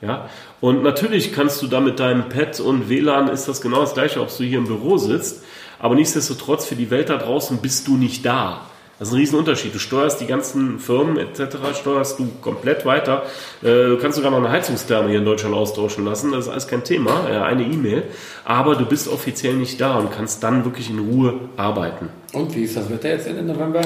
Ja, 0.00 0.28
und 0.60 0.84
natürlich 0.84 1.32
kannst 1.32 1.60
du 1.60 1.66
da 1.66 1.80
mit 1.80 1.98
deinem 1.98 2.28
Pad 2.28 2.60
und 2.60 2.88
WLAN 2.88 3.28
ist 3.28 3.48
das 3.48 3.60
genau 3.60 3.80
das 3.80 3.94
gleiche, 3.94 4.20
ob 4.20 4.28
du 4.36 4.44
hier 4.44 4.58
im 4.58 4.66
Büro 4.66 4.96
sitzt. 4.96 5.44
Aber 5.80 5.96
nichtsdestotrotz, 5.96 6.66
für 6.66 6.76
die 6.76 6.90
Welt 6.90 7.08
da 7.08 7.16
draußen 7.16 7.58
bist 7.58 7.88
du 7.88 7.96
nicht 7.96 8.24
da. 8.24 8.66
Das 8.98 9.08
ist 9.08 9.14
ein 9.14 9.18
Riesenunterschied. 9.18 9.74
Du 9.74 9.78
steuerst 9.78 10.20
die 10.20 10.26
ganzen 10.26 10.80
Firmen 10.80 11.18
etc., 11.18 11.56
steuerst 11.80 12.18
du 12.18 12.28
komplett 12.42 12.84
weiter. 12.84 13.22
Äh, 13.62 13.66
du 13.66 13.98
kannst 13.98 14.16
sogar 14.16 14.30
noch 14.30 14.38
eine 14.38 14.50
Heizungstherme 14.50 15.10
hier 15.10 15.20
in 15.20 15.24
Deutschland 15.24 15.54
austauschen 15.54 16.04
lassen. 16.04 16.32
Das 16.32 16.46
ist 16.46 16.50
alles 16.50 16.66
kein 16.66 16.82
Thema, 16.82 17.24
eine 17.24 17.62
E-Mail. 17.62 18.04
Aber 18.44 18.74
du 18.74 18.84
bist 18.86 19.08
offiziell 19.08 19.54
nicht 19.54 19.80
da 19.80 19.98
und 19.98 20.10
kannst 20.10 20.42
dann 20.42 20.64
wirklich 20.64 20.90
in 20.90 20.98
Ruhe 20.98 21.34
arbeiten. 21.56 22.08
Und 22.34 22.54
wie 22.54 22.64
ist 22.64 22.76
das 22.76 22.90
Wetter 22.90 23.08
jetzt 23.08 23.26
Ende 23.26 23.42
November? 23.42 23.80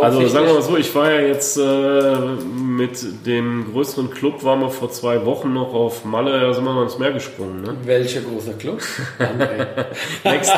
Also 0.00 0.26
sagen 0.28 0.46
wir 0.46 0.54
mal 0.54 0.62
so, 0.62 0.78
ich 0.78 0.94
war 0.94 1.12
ja 1.12 1.20
jetzt 1.20 1.58
äh, 1.58 2.16
mit 2.56 3.26
dem 3.26 3.70
größeren 3.70 4.10
Club, 4.10 4.42
waren 4.42 4.60
wir 4.60 4.70
vor 4.70 4.90
zwei 4.90 5.26
Wochen 5.26 5.52
noch 5.52 5.74
auf 5.74 6.06
Malle, 6.06 6.40
da 6.40 6.54
sind 6.54 6.64
wir 6.64 6.72
mal 6.72 6.84
ins 6.84 6.98
Meer 6.98 7.12
gesprungen. 7.12 7.60
Ne? 7.60 7.76
Welcher 7.84 8.22
großer 8.22 8.54
Club? 8.54 8.80
Next, 10.24 10.52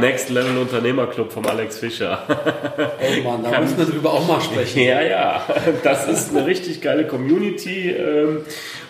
Next 0.00 0.30
Level 0.30 0.58
Unternehmerclub 0.58 1.30
vom 1.30 1.46
Alex 1.46 1.78
Fischer. 1.78 2.24
oh 2.26 3.28
Mann, 3.28 3.41
da 3.42 3.50
Kann, 3.50 3.64
müssen 3.64 3.78
wir 3.78 3.86
drüber 3.86 4.12
auch 4.12 4.26
mal 4.26 4.40
sprechen. 4.42 4.82
Ja, 4.82 5.02
ja, 5.02 5.42
das 5.82 6.08
ist 6.08 6.30
eine 6.30 6.46
richtig 6.46 6.80
geile 6.80 7.06
Community, 7.06 7.90
ähm, 7.90 8.42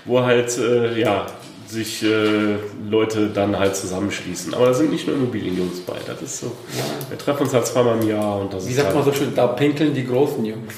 wo 0.05 0.23
halt, 0.23 0.57
äh, 0.59 0.99
ja, 0.99 1.27
sich 1.67 2.03
äh, 2.03 2.57
Leute 2.89 3.29
dann 3.29 3.59
halt 3.59 3.75
zusammenschließen. 3.75 4.53
Aber 4.55 4.67
da 4.67 4.75
sind 4.75 4.91
nicht 4.91 5.07
nur 5.07 5.17
Immobilienjungs 5.17 5.81
bei. 5.81 5.97
Das 6.07 6.21
ist 6.21 6.39
so. 6.41 6.47
Ja. 6.47 6.85
Wir 7.09 7.19
treffen 7.19 7.45
uns 7.45 7.55
halt 7.55 7.67
zweimal 7.67 8.01
im 8.01 8.09
Jahr 8.09 8.41
und 8.41 8.53
das 8.53 8.69
Wie 8.69 8.75
sagt 8.75 8.89
halt 8.89 8.97
man 8.97 9.05
so 9.05 9.13
schön, 9.13 9.35
da 9.35 9.47
pinkeln 9.47 9.95
die 9.95 10.07
großen 10.07 10.45
Jungs. 10.45 10.75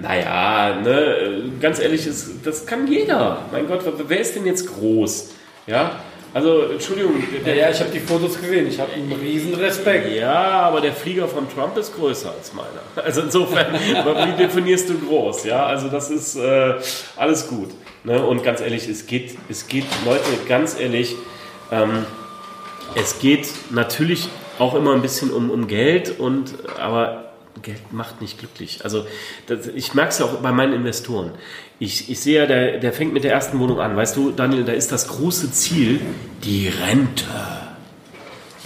Naja, 0.00 0.80
ne, 0.80 1.50
ganz 1.60 1.80
ehrlich, 1.80 2.06
ist, 2.06 2.30
das 2.44 2.64
kann 2.64 2.86
jeder. 2.86 3.42
Mein 3.52 3.66
Gott, 3.66 3.80
wer 4.06 4.20
ist 4.20 4.36
denn 4.36 4.46
jetzt 4.46 4.72
groß? 4.72 5.30
Ja, 5.66 6.00
also, 6.34 6.62
Entschuldigung. 6.62 7.22
Der, 7.44 7.54
ja, 7.54 7.70
ich 7.70 7.80
habe 7.80 7.90
die 7.90 8.00
Fotos 8.00 8.40
gesehen. 8.40 8.68
Ich 8.68 8.78
habe 8.78 8.92
einen 8.92 9.12
riesen 9.12 9.54
Respekt. 9.54 10.14
Ja, 10.14 10.60
aber 10.62 10.80
der 10.80 10.92
Flieger 10.92 11.26
von 11.26 11.48
Trump 11.48 11.76
ist 11.76 11.94
größer 11.96 12.30
als 12.30 12.52
meiner. 12.52 12.68
Also 13.04 13.22
insofern, 13.22 13.72
wie 13.74 14.36
definierst 14.36 14.90
du 14.90 14.98
groß? 14.98 15.44
Ja, 15.44 15.66
also 15.66 15.88
das 15.88 16.10
ist 16.10 16.36
äh, 16.36 16.74
alles 17.16 17.48
gut. 17.48 17.70
Ne? 18.04 18.22
Und 18.22 18.42
ganz 18.42 18.60
ehrlich, 18.60 18.88
es 18.88 19.06
geht, 19.06 19.36
es 19.48 19.66
geht, 19.66 19.84
Leute, 20.04 20.24
ganz 20.48 20.78
ehrlich, 20.78 21.14
ähm, 21.72 22.04
es 22.94 23.18
geht 23.18 23.48
natürlich 23.70 24.28
auch 24.58 24.74
immer 24.74 24.94
ein 24.94 25.02
bisschen 25.02 25.30
um, 25.30 25.50
um 25.50 25.68
Geld 25.68 26.18
und 26.18 26.54
aber 26.78 27.27
Geld 27.62 27.92
macht 27.92 28.20
nicht 28.20 28.38
glücklich. 28.38 28.80
Also 28.84 29.06
das, 29.46 29.66
ich 29.66 29.94
merke 29.94 30.10
es 30.10 30.18
ja 30.18 30.26
auch 30.26 30.34
bei 30.36 30.52
meinen 30.52 30.72
Investoren. 30.72 31.32
Ich, 31.78 32.10
ich 32.10 32.20
sehe 32.20 32.40
ja, 32.40 32.46
der, 32.46 32.78
der 32.78 32.92
fängt 32.92 33.12
mit 33.12 33.24
der 33.24 33.32
ersten 33.32 33.58
Wohnung 33.58 33.80
an. 33.80 33.96
Weißt 33.96 34.16
du, 34.16 34.30
Daniel, 34.30 34.64
da 34.64 34.72
ist 34.72 34.92
das 34.92 35.08
große 35.08 35.52
Ziel 35.52 36.00
die 36.44 36.68
Rente. 36.68 37.24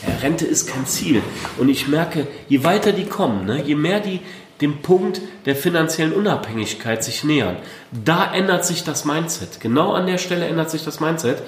Ja, 0.06 0.14
Rente 0.22 0.46
ist 0.46 0.68
kein 0.68 0.86
Ziel. 0.86 1.22
Und 1.58 1.68
ich 1.68 1.88
merke, 1.88 2.26
je 2.48 2.64
weiter 2.64 2.92
die 2.92 3.04
kommen, 3.04 3.44
ne, 3.46 3.62
je 3.62 3.74
mehr 3.74 4.00
die 4.00 4.20
dem 4.60 4.78
Punkt 4.80 5.20
der 5.44 5.56
finanziellen 5.56 6.12
Unabhängigkeit 6.12 7.02
sich 7.02 7.24
nähern, 7.24 7.56
da 7.90 8.32
ändert 8.32 8.64
sich 8.64 8.84
das 8.84 9.04
Mindset. 9.04 9.60
Genau 9.60 9.92
an 9.92 10.06
der 10.06 10.18
Stelle 10.18 10.46
ändert 10.46 10.70
sich 10.70 10.84
das 10.84 11.00
Mindset. 11.00 11.42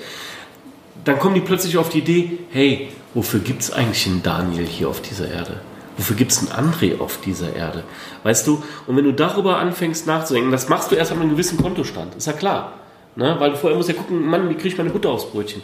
Dann 1.05 1.19
kommen 1.19 1.35
die 1.35 1.41
plötzlich 1.41 1.79
auf 1.79 1.89
die 1.89 1.99
Idee, 1.99 2.39
hey, 2.51 2.89
wofür 3.15 3.41
gibt 3.41 3.63
es 3.63 3.71
eigentlich 3.71 4.07
einen 4.07 4.23
Daniel 4.23 4.67
hier 4.67 4.89
auf 4.89 5.01
dieser 5.01 5.31
Erde? 5.31 5.61
Wofür 5.97 6.17
gibt 6.17 6.33
es 6.33 6.39
einen 6.39 6.73
André 6.73 7.01
auf 7.01 7.21
dieser 7.21 7.55
Erde? 7.55 7.85
Weißt 8.23 8.47
du, 8.47 8.63
und 8.87 8.97
wenn 8.97 9.05
du 9.05 9.13
darüber 9.13 9.59
anfängst 9.59 10.07
nachzudenken, 10.07 10.51
das 10.51 10.69
machst 10.69 10.91
du 10.91 10.97
erst 10.97 11.13
an 11.13 11.21
einem 11.21 11.31
gewissen 11.31 11.59
Kontostand, 11.59 12.15
ist 12.17 12.27
ja 12.27 12.33
klar. 12.33 12.75
Ne? 13.17 13.37
Weil 13.39 13.55
vorher 13.55 13.77
musst 13.77 13.89
ja 13.89 13.95
gucken, 13.95 14.27
Mann, 14.27 14.49
wie 14.49 14.55
kriege 14.55 14.69
ich 14.69 14.79
meine 14.79 14.91
Butter 14.91 15.11
aufs 15.11 15.31
Brötchen? 15.31 15.63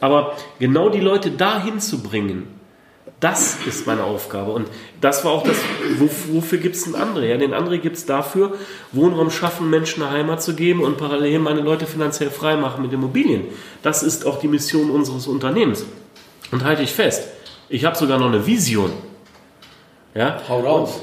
Aber 0.00 0.36
genau 0.58 0.88
die 0.88 1.00
Leute 1.00 1.30
dahin 1.30 1.80
zu 1.80 2.02
bringen, 2.02 2.60
das 3.20 3.58
ist 3.66 3.86
meine 3.86 4.04
Aufgabe. 4.04 4.52
Und 4.52 4.68
das 5.00 5.24
war 5.24 5.32
auch 5.32 5.42
das, 5.42 5.56
wofür 5.98 6.58
gibt 6.58 6.76
es 6.76 6.86
einen 6.86 6.96
André? 6.96 7.26
Ja, 7.26 7.36
den 7.36 7.52
André 7.52 7.78
gibt 7.78 7.96
es 7.96 8.06
dafür, 8.06 8.54
Wohnraum 8.92 9.30
schaffen, 9.30 9.68
Menschen 9.68 10.02
eine 10.02 10.12
Heimat 10.12 10.42
zu 10.42 10.54
geben 10.54 10.82
und 10.82 10.96
parallel 10.96 11.38
meine 11.40 11.60
Leute 11.60 11.86
finanziell 11.86 12.30
frei 12.30 12.56
machen 12.56 12.82
mit 12.82 12.92
Immobilien. 12.92 13.44
Das 13.82 14.02
ist 14.02 14.26
auch 14.26 14.38
die 14.38 14.48
Mission 14.48 14.90
unseres 14.90 15.26
Unternehmens. 15.26 15.84
Und 16.50 16.64
halte 16.64 16.82
ich 16.82 16.92
fest, 16.92 17.28
ich 17.68 17.84
habe 17.84 17.96
sogar 17.96 18.18
noch 18.18 18.28
eine 18.28 18.46
Vision. 18.46 18.92
Ja? 20.14 20.40
Hau 20.48 20.60
raus. 20.60 21.00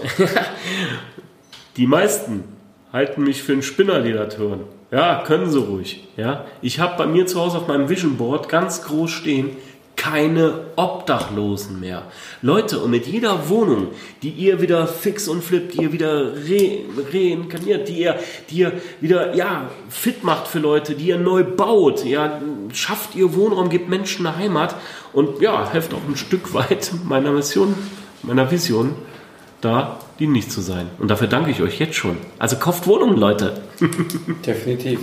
die 1.77 1.87
meisten 1.87 2.43
halten 2.91 3.23
mich 3.23 3.43
für 3.43 3.53
einen 3.53 3.63
Spinner, 3.63 4.01
die 4.01 4.13
das 4.13 4.37
hören. 4.37 4.61
Ja, 4.91 5.23
können 5.25 5.49
sie 5.51 5.59
ruhig. 5.59 6.07
Ja? 6.15 6.45
Ich 6.61 6.79
habe 6.79 6.97
bei 6.97 7.07
mir 7.07 7.25
zu 7.25 7.39
Hause 7.39 7.57
auf 7.57 7.67
meinem 7.67 7.89
Vision 7.89 8.17
Board 8.17 8.47
ganz 8.47 8.83
groß 8.83 9.11
stehen, 9.11 9.57
keine 9.97 10.67
Obdachlosen 10.75 11.79
mehr. 11.79 12.03
Leute, 12.41 12.79
und 12.79 12.91
mit 12.91 13.07
jeder 13.07 13.49
Wohnung, 13.49 13.87
die 14.21 14.29
ihr 14.29 14.61
wieder 14.61 14.87
fix 14.87 15.27
und 15.27 15.43
flippt, 15.43 15.73
die 15.73 15.81
ihr 15.81 15.91
wieder 15.91 16.33
re 16.33 16.79
reinkarniert, 17.11 17.89
die 17.89 18.01
ihr, 18.01 18.19
die 18.49 18.59
ihr 18.59 18.73
wieder 19.01 19.35
ja, 19.35 19.69
fit 19.89 20.23
macht 20.23 20.47
für 20.47 20.59
Leute, 20.59 20.93
die 20.93 21.07
ihr 21.07 21.17
neu 21.17 21.43
baut, 21.43 22.05
ja, 22.05 22.39
schafft 22.71 23.15
ihr 23.15 23.35
Wohnraum, 23.35 23.69
gebt 23.69 23.89
Menschen 23.89 24.27
eine 24.27 24.37
Heimat 24.37 24.75
und 25.13 25.41
ja, 25.41 25.69
helft 25.69 25.93
auch 25.93 26.07
ein 26.07 26.15
Stück 26.15 26.53
weit 26.53 26.91
meiner 27.03 27.31
Mission, 27.31 27.73
meiner 28.24 28.50
Vision, 28.51 28.95
da 29.62 30.00
dienlich 30.19 30.50
zu 30.50 30.62
sein. 30.62 30.89
Und 31.00 31.09
dafür 31.09 31.27
danke 31.27 31.51
ich 31.51 31.62
euch 31.62 31.79
jetzt 31.79 31.95
schon. 31.95 32.17
Also 32.39 32.57
kauft 32.57 32.88
Wohnungen, 32.88 33.17
Leute. 33.17 33.62
Definitiv. 34.45 35.00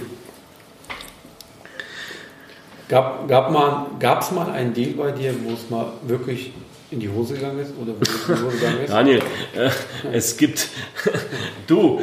Gab, 2.88 3.26
gab 3.28 3.50
mal, 3.50 3.86
es 4.20 4.30
mal 4.30 4.50
einen 4.50 4.74
Deal 4.74 4.92
bei 4.92 5.10
dir, 5.10 5.34
wo 5.44 5.54
es 5.54 5.70
mal 5.70 5.86
wirklich 6.02 6.52
in 6.90 7.00
die 7.00 7.08
Hose 7.08 7.34
gegangen 7.34 7.58
ist? 7.58 7.72
Oder 7.80 7.92
wo 7.92 8.02
es 8.02 8.28
in 8.28 8.34
die 8.34 8.42
Hose 8.42 8.56
gegangen 8.56 8.80
ist? 8.84 8.90
Daniel, 8.92 9.22
äh, 9.54 9.70
es 10.12 10.36
gibt, 10.36 10.68
du, 11.66 12.00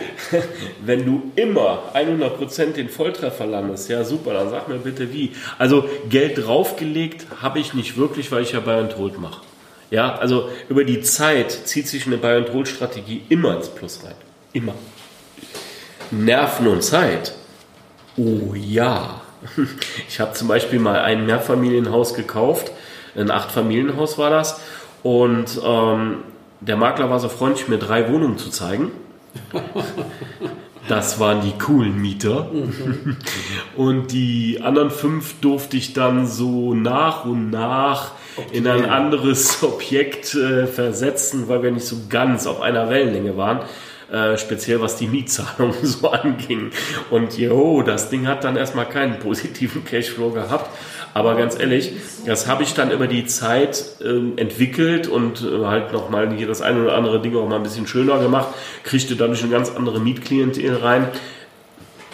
wenn 0.84 1.06
du 1.06 1.32
immer 1.36 1.92
100% 1.94 2.74
den 2.74 2.90
Volltreffer 2.90 3.46
landest, 3.46 3.90
ja 3.90 4.04
super, 4.04 4.34
dann 4.34 4.50
sag 4.50 4.68
mir 4.68 4.80
bitte 4.80 5.14
wie. 5.14 5.32
Also 5.58 5.86
Geld 6.10 6.46
draufgelegt 6.46 7.28
habe 7.42 7.60
ich 7.60 7.74
nicht 7.74 7.98
wirklich, 7.98 8.32
weil 8.32 8.44
ich 8.44 8.52
ja 8.52 8.60
Bayern 8.60 8.90
Told 8.90 9.20
mache. 9.20 9.42
Ja, 9.92 10.16
also 10.16 10.50
über 10.70 10.84
die 10.84 11.02
Zeit 11.02 11.52
zieht 11.52 11.88
sich 11.88 12.08
eine 12.08 12.18
Bayern 12.18 12.46
Told 12.46 12.68
Strategie 12.68 13.24
immer 13.30 13.56
ins 13.56 13.70
Plus 13.70 14.04
rein. 14.04 14.16
Immer. 14.54 14.74
Nerven 16.10 16.68
und 16.68 16.82
Zeit 16.82 17.34
Oh 18.18 18.54
ja. 18.56 19.22
Ich 20.08 20.20
habe 20.20 20.34
zum 20.34 20.48
Beispiel 20.48 20.80
mal 20.80 21.00
ein 21.00 21.26
Mehrfamilienhaus 21.26 22.14
gekauft. 22.14 22.72
Ein 23.16 23.32
Achtfamilienhaus 23.32 24.18
war 24.18 24.30
das. 24.30 24.62
Und 25.04 25.60
ähm, 25.64 26.18
der 26.60 26.78
Makler 26.78 27.10
war 27.10 27.20
so 27.20 27.30
freundlich, 27.30 27.68
mir 27.68 27.80
drei 27.80 28.12
Wohnungen 28.12 28.38
zu 28.38 28.50
zeigen. 28.50 28.92
Das 30.88 31.20
waren 31.20 31.42
die 31.42 31.58
coolen 31.58 32.00
Mieter. 32.00 32.50
Und 33.76 34.12
die 34.12 34.60
anderen 34.62 34.92
fünf 34.92 35.40
durfte 35.42 35.78
ich 35.78 35.94
dann 35.94 36.28
so 36.28 36.74
nach 36.74 37.26
und 37.26 37.50
nach 37.50 38.12
in 38.52 38.68
ein 38.68 38.86
anderes 38.86 39.64
Objekt 39.64 40.34
äh, 40.36 40.68
versetzen, 40.68 41.48
weil 41.48 41.64
wir 41.64 41.72
nicht 41.72 41.86
so 41.86 41.98
ganz 42.10 42.48
auf 42.48 42.62
einer 42.62 42.90
Wellenlänge 42.90 43.38
waren. 43.38 43.62
Äh, 44.12 44.38
speziell 44.38 44.82
was 44.82 44.98
die 44.98 45.08
Mietzahlung 45.08 45.74
so 45.84 46.12
anging. 46.12 46.72
Und 47.10 47.38
jo, 47.38 47.82
das 47.82 48.10
Ding 48.10 48.28
hat 48.28 48.44
dann 48.44 48.58
erstmal 48.58 48.90
keinen 48.90 49.20
positiven 49.20 49.86
Cashflow 49.86 50.32
gehabt. 50.32 50.70
Aber 51.14 51.36
ganz 51.36 51.58
ehrlich, 51.58 51.94
das 52.26 52.48
habe 52.48 52.64
ich 52.64 52.74
dann 52.74 52.92
über 52.92 53.08
die 53.08 53.26
Zeit 53.26 53.84
äh, 54.02 54.40
entwickelt 54.40 55.08
und 55.08 55.42
äh, 55.42 55.66
halt 55.66 55.94
nochmal 55.94 56.30
hier 56.34 56.48
das 56.48 56.62
eine 56.62 56.82
oder 56.82 56.96
andere 56.96 57.22
Ding 57.22 57.36
auch 57.38 57.48
mal 57.48 57.56
ein 57.56 57.64
bisschen 57.64 57.88
schöner 57.88 58.20
gemacht, 58.20 58.50
kriegte 58.84 59.16
dadurch 59.16 59.44
eine 59.44 59.52
ganz 59.52 59.70
andere 59.74 60.00
Mietklientel 60.00 60.76
rein. 60.76 61.08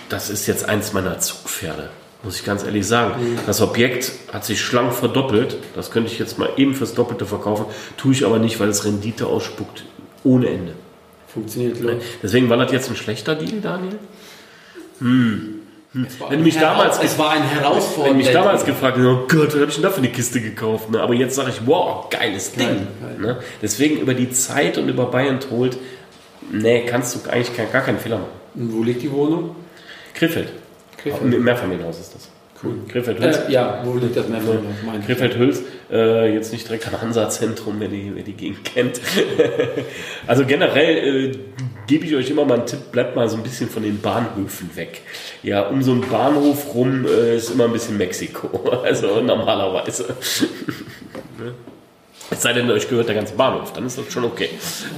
Das 0.10 0.30
ist 0.30 0.48
jetzt 0.48 0.70
eins 0.70 0.94
meiner 0.94 1.20
Zugpferde, 1.20 1.90
muss 2.24 2.40
ich 2.40 2.46
ganz 2.46 2.64
ehrlich 2.64 2.88
sagen. 2.88 3.38
Das 3.46 3.62
Objekt 3.62 4.12
hat 4.34 4.44
sich 4.44 4.62
schlank 4.62 4.94
verdoppelt. 4.94 5.58
Das 5.76 5.92
könnte 5.92 6.12
ich 6.12 6.20
jetzt 6.20 6.38
mal 6.38 6.50
eben 6.58 6.74
fürs 6.74 6.94
Doppelte 6.94 7.26
verkaufen. 7.26 7.66
Tue 7.98 8.14
ich 8.14 8.26
aber 8.26 8.40
nicht, 8.40 8.60
weil 8.60 8.70
es 8.70 8.86
Rendite 8.86 9.28
ausspuckt 9.28 9.86
ohne 10.24 10.48
Ende. 10.50 10.74
Funktioniert, 11.28 11.80
klar. 11.80 11.96
Deswegen 12.22 12.50
war 12.50 12.58
das 12.58 12.72
jetzt 12.72 12.90
ein 12.90 12.96
schlechter 12.96 13.36
Deal, 13.36 13.62
Daniel? 13.62 14.00
Hm. 15.00 15.54
Wenn 16.30 16.44
mich 16.44 16.58
damals, 16.58 17.00
es 17.00 17.18
war 17.18 17.32
ein 17.32 17.44
Herausforderung. 17.44 18.12
Wenn 18.12 18.18
mich 18.18 18.32
damals 18.32 18.66
gefragt 18.66 18.98
oh 19.00 19.26
Gott, 19.28 19.48
was 19.48 19.56
habe 19.56 19.66
ich 19.66 19.76
denn 19.76 19.84
da 19.84 19.90
für 19.90 20.00
eine 20.00 20.10
Kiste 20.10 20.42
gekauft? 20.42 20.92
Ne? 20.92 21.02
Aber 21.02 21.14
jetzt 21.14 21.36
sage 21.36 21.50
ich, 21.50 21.66
wow, 21.66 22.10
geiles 22.10 22.52
Ding. 22.54 22.68
Geil, 22.68 22.88
geil. 23.02 23.18
Ne? 23.20 23.38
Deswegen 23.62 24.00
über 24.00 24.14
die 24.14 24.30
Zeit 24.32 24.78
und 24.78 24.90
über 24.90 25.06
Bayern 25.06 25.40
Told, 25.40 25.78
nee, 26.52 26.86
kannst 26.86 27.16
du 27.16 27.30
eigentlich 27.30 27.56
gar 27.72 27.82
keinen 27.82 28.00
Fehler 28.00 28.18
machen. 28.18 28.32
Und 28.56 28.74
wo 28.74 28.84
liegt 28.84 29.02
die 29.02 29.12
Wohnung? 29.12 29.56
Krefeld. 30.14 30.50
Krefeld. 30.98 31.40
Mehrfamilienhaus 31.40 32.00
ist 32.00 32.16
das. 32.16 32.30
Cool. 32.64 32.74
Krefeld-Hüls. 32.88 33.38
Äh, 33.38 33.52
ja, 33.52 33.82
wo 33.84 33.94
liegt 33.94 34.18
das 34.18 34.28
Mehrfamilienhaus? 34.28 35.06
Krefeld-Hüls, 35.06 35.62
äh, 35.92 36.34
jetzt 36.34 36.52
nicht 36.52 36.68
direkt 36.68 36.88
am 36.88 37.00
Hansa-Zentrum, 37.00 37.76
wer 37.80 37.88
die, 37.88 38.12
wer 38.16 38.24
die 38.24 38.34
Gegend 38.34 38.66
kennt. 38.66 39.00
also 40.28 40.44
generell 40.46 41.32
äh, 41.32 41.38
gebe 41.86 42.06
ich 42.06 42.16
euch 42.16 42.30
immer 42.32 42.46
mal 42.46 42.56
einen 42.56 42.66
Tipp, 42.66 42.92
bleibt 42.92 43.16
mal 43.16 43.30
so 43.30 43.38
ein 43.38 43.44
bisschen 43.44 43.70
von 43.70 43.84
den 43.84 44.02
Bahnhöfen 44.02 44.76
weg. 44.76 45.02
Ja, 45.44 45.68
um 45.68 45.84
so 45.84 45.92
einen 45.92 46.02
Bahnhof 46.02 46.74
rum 46.74 47.06
äh, 47.06 47.36
ist 47.36 47.52
immer 47.52 47.66
ein 47.66 47.74
bisschen 47.74 47.98
Mexiko, 47.98 48.70
also 48.84 49.22
normalerweise. 49.22 50.16
Es 52.30 52.42
sei 52.42 52.52
denn, 52.54 52.70
euch 52.70 52.90
gehört 52.90 53.08
der 53.08 53.16
ganze 53.16 53.36
Bahnhof, 53.36 53.72
dann 53.72 53.86
ist 53.86 53.98
das 53.98 54.12
schon 54.12 54.26
okay. 54.26 54.50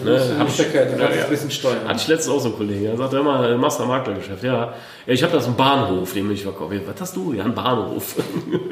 Ne? 0.03 0.19
Hab 0.39 0.47
ich, 0.47 0.57
ja, 0.57 0.83
ja. 0.83 1.23
ein 1.25 1.29
bisschen 1.29 1.51
steuern. 1.51 1.87
Hatte 1.87 1.99
ich 1.99 2.07
letztens 2.07 2.35
auch 2.35 2.39
so 2.39 2.49
einen 2.49 2.57
Kollegen, 2.57 2.85
der 2.85 2.97
sagt 2.97 3.13
immer, 3.13 3.55
machst 3.57 3.79
du 3.79 3.83
ein 3.83 3.89
Maklergeschäft? 3.89 4.43
Ja, 4.43 4.73
ja 5.05 5.13
ich 5.13 5.21
habe 5.21 5.33
das 5.33 5.45
einen 5.45 5.55
Bahnhof, 5.55 6.11
den 6.13 6.31
ich 6.31 6.41
verkaufe. 6.41 6.81
Was 6.87 7.01
hast 7.01 7.15
du? 7.15 7.33
Ja, 7.33 7.43
einen 7.43 7.53
Bahnhof. 7.53 8.15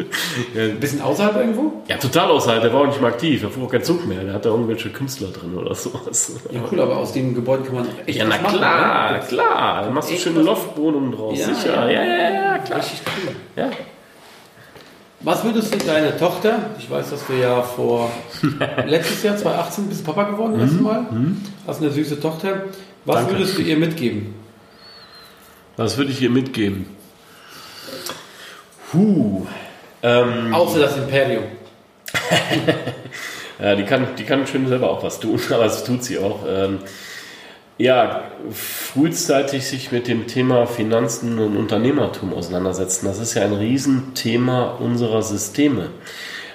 ein 0.55 0.79
bisschen 0.79 1.01
außerhalb 1.01 1.35
irgendwo? 1.35 1.83
Ja, 1.87 1.97
total 1.97 2.31
außerhalb. 2.31 2.63
Der 2.63 2.73
war 2.73 2.81
auch 2.81 2.87
nicht 2.87 2.99
mehr 2.99 3.11
aktiv. 3.11 3.43
Er 3.43 3.49
fuhr 3.49 3.65
auch 3.65 3.71
kein 3.71 3.83
Zug 3.83 4.07
mehr. 4.07 4.23
Der 4.23 4.33
hat 4.33 4.45
da 4.45 4.49
irgendwelche 4.49 4.89
Künstler 4.89 5.27
drin 5.27 5.55
oder 5.55 5.75
sowas. 5.75 6.31
Ja, 6.49 6.61
cool, 6.71 6.81
aber 6.81 6.97
aus 6.97 7.13
dem 7.13 7.35
Gebäude 7.35 7.63
kann 7.63 7.75
man 7.75 7.87
echt 8.07 8.17
Ja, 8.17 8.25
na 8.25 8.37
klar, 8.37 9.11
machen, 9.11 9.13
ne? 9.13 9.27
klar. 9.27 9.83
Da 9.83 9.89
machst 9.91 10.11
du 10.11 10.17
schöne 10.17 10.41
Loftwohnungen 10.41 11.11
draus. 11.11 11.37
Ja, 11.37 11.45
Sicher. 11.45 11.91
Ja, 11.91 12.03
ja, 12.03 12.29
ja, 12.29 12.57
klar. 12.57 12.79
Richtig 12.79 13.01
cool. 13.05 13.35
Ja. 13.55 13.69
Was 15.21 15.43
würdest 15.43 15.74
du 15.74 15.79
deiner 15.79 16.15
Tochter, 16.15 16.69
ich 16.77 16.89
weiß, 16.89 17.09
dass 17.09 17.25
du 17.25 17.33
ja 17.33 17.63
vor 17.63 18.12
letztes 18.86 19.24
Jahr, 19.24 19.36
2018, 19.36 19.88
bist 19.88 20.05
Papa 20.05 20.24
geworden, 20.24 20.53
mhm. 20.53 20.59
letztes 20.59 20.81
Mal, 20.81 21.01
mhm. 21.01 21.41
hast 21.65 21.81
eine 21.81 21.91
süße 21.91 22.19
Tochter, 22.19 22.63
was 23.05 23.15
Danke. 23.17 23.31
würdest 23.31 23.57
du 23.57 23.62
ihr 23.63 23.77
mitgeben? 23.77 24.36
Was 25.75 25.97
würde 25.97 26.12
ich 26.12 26.21
ihr 26.21 26.29
mitgeben? 26.29 26.86
Huh. 28.94 29.46
Ähm, 30.03 30.53
Außer 30.53 30.79
das 30.79 30.98
Imperium. 30.98 31.44
ja, 33.59 33.75
die 33.75 33.83
kann, 33.83 34.07
die 34.18 34.24
kann 34.24 34.46
schön 34.48 34.68
selber 34.68 34.89
auch 34.89 35.03
was 35.03 35.20
tun, 35.20 35.39
aber 35.50 35.63
das 35.63 35.83
tut 35.83 36.03
sie 36.03 36.20
auch. 36.20 36.46
Ähm, 36.48 36.79
ja, 37.77 38.24
frühzeitig 38.51 39.68
sich 39.68 39.92
mit 39.92 40.07
dem 40.07 40.27
Thema 40.27 40.66
Finanzen 40.66 41.37
und 41.37 41.55
Unternehmertum 41.55 42.33
auseinandersetzen. 42.33 43.05
Das 43.05 43.20
ist 43.20 43.35
ja 43.35 43.44
ein 43.44 43.53
Riesenthema 43.53 44.77
unserer 44.79 45.22
Systeme, 45.22 45.90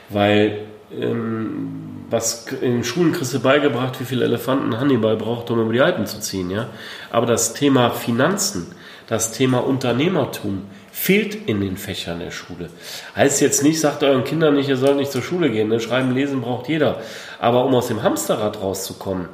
weil 0.08 0.60
ähm, 0.98 2.06
was 2.10 2.46
in 2.60 2.84
Schulen 2.84 3.12
kriegst 3.12 3.32
du 3.32 3.40
beigebracht, 3.40 4.00
wie 4.00 4.04
viele 4.04 4.24
Elefanten 4.24 4.78
Hannibal 4.78 5.16
braucht, 5.16 5.50
um 5.50 5.60
über 5.60 5.72
die 5.72 5.80
Alpen 5.80 6.06
zu 6.06 6.20
ziehen, 6.20 6.50
ja. 6.50 6.68
Aber 7.10 7.26
das 7.26 7.54
Thema 7.54 7.90
Finanzen, 7.90 8.74
das 9.06 9.32
Thema 9.32 9.58
Unternehmertum 9.64 10.64
fehlt 10.90 11.48
in 11.48 11.60
den 11.62 11.78
Fächern 11.78 12.18
der 12.18 12.30
Schule. 12.30 12.68
Heißt 13.16 13.40
jetzt 13.40 13.62
nicht, 13.62 13.80
sagt 13.80 14.02
euren 14.02 14.24
Kindern 14.24 14.54
nicht, 14.54 14.68
ihr 14.68 14.76
sollt 14.76 14.96
nicht 14.96 15.10
zur 15.10 15.22
Schule 15.22 15.50
gehen, 15.50 15.68
ne? 15.68 15.80
schreiben, 15.80 16.14
lesen 16.14 16.42
braucht 16.42 16.68
jeder. 16.68 17.00
Aber 17.38 17.64
um 17.64 17.74
aus 17.74 17.88
dem 17.88 18.02
Hamsterrad 18.02 18.60
rauszukommen, 18.60 19.28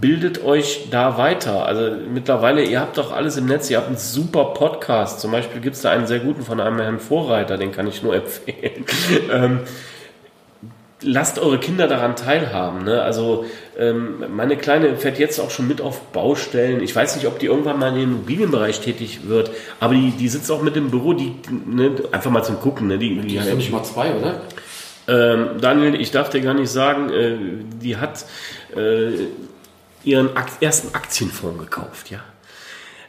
bildet 0.00 0.44
euch 0.44 0.88
da 0.90 1.16
weiter. 1.16 1.64
Also 1.64 1.96
mittlerweile, 2.12 2.64
ihr 2.64 2.80
habt 2.80 2.98
doch 2.98 3.12
alles 3.12 3.36
im 3.36 3.46
Netz, 3.46 3.70
ihr 3.70 3.76
habt 3.76 3.86
einen 3.86 3.96
super 3.96 4.46
Podcast. 4.46 5.20
Zum 5.20 5.30
Beispiel 5.30 5.60
gibt 5.60 5.76
es 5.76 5.82
da 5.82 5.90
einen 5.90 6.06
sehr 6.06 6.20
guten 6.20 6.42
von 6.42 6.60
einem 6.60 6.80
Herrn 6.80 6.98
Vorreiter, 6.98 7.56
den 7.56 7.72
kann 7.72 7.86
ich 7.86 8.02
nur 8.02 8.14
empfehlen. 8.16 8.84
ähm, 9.32 9.60
lasst 11.02 11.38
eure 11.38 11.58
Kinder 11.58 11.88
daran 11.88 12.16
teilhaben. 12.16 12.84
Ne? 12.84 13.02
Also 13.02 13.44
ähm, 13.78 14.24
meine 14.34 14.56
Kleine 14.56 14.96
fährt 14.96 15.18
jetzt 15.18 15.40
auch 15.40 15.50
schon 15.50 15.68
mit 15.68 15.80
auf 15.80 16.00
Baustellen. 16.12 16.82
Ich 16.82 16.94
weiß 16.94 17.16
nicht, 17.16 17.26
ob 17.26 17.38
die 17.38 17.46
irgendwann 17.46 17.78
mal 17.78 17.88
in 17.88 17.94
den 17.94 18.02
Immobilienbereich 18.04 18.80
tätig 18.80 19.28
wird, 19.28 19.50
aber 19.80 19.94
die, 19.94 20.10
die 20.10 20.28
sitzt 20.28 20.50
auch 20.50 20.62
mit 20.62 20.76
im 20.76 20.90
Büro, 20.90 21.12
die 21.12 21.34
ne, 21.66 21.92
einfach 22.12 22.30
mal 22.30 22.42
zum 22.42 22.60
Gucken. 22.60 22.88
Ne? 22.88 22.98
Die, 22.98 23.20
die, 23.20 23.28
die 23.28 23.36
ist 23.36 23.54
nicht 23.54 23.72
mal 23.72 23.84
zwei, 23.84 24.14
oder? 24.14 24.40
Ähm, 25.08 25.60
Daniel, 25.60 26.00
ich 26.00 26.12
darf 26.12 26.30
dir 26.30 26.40
gar 26.40 26.54
nicht 26.54 26.70
sagen, 26.70 27.10
äh, 27.10 27.36
die 27.82 27.96
hat 27.96 28.24
äh, 28.76 29.26
ihren 30.04 30.30
ersten 30.60 30.94
Aktienfonds 30.94 31.58
gekauft, 31.58 32.10
ja. 32.10 32.20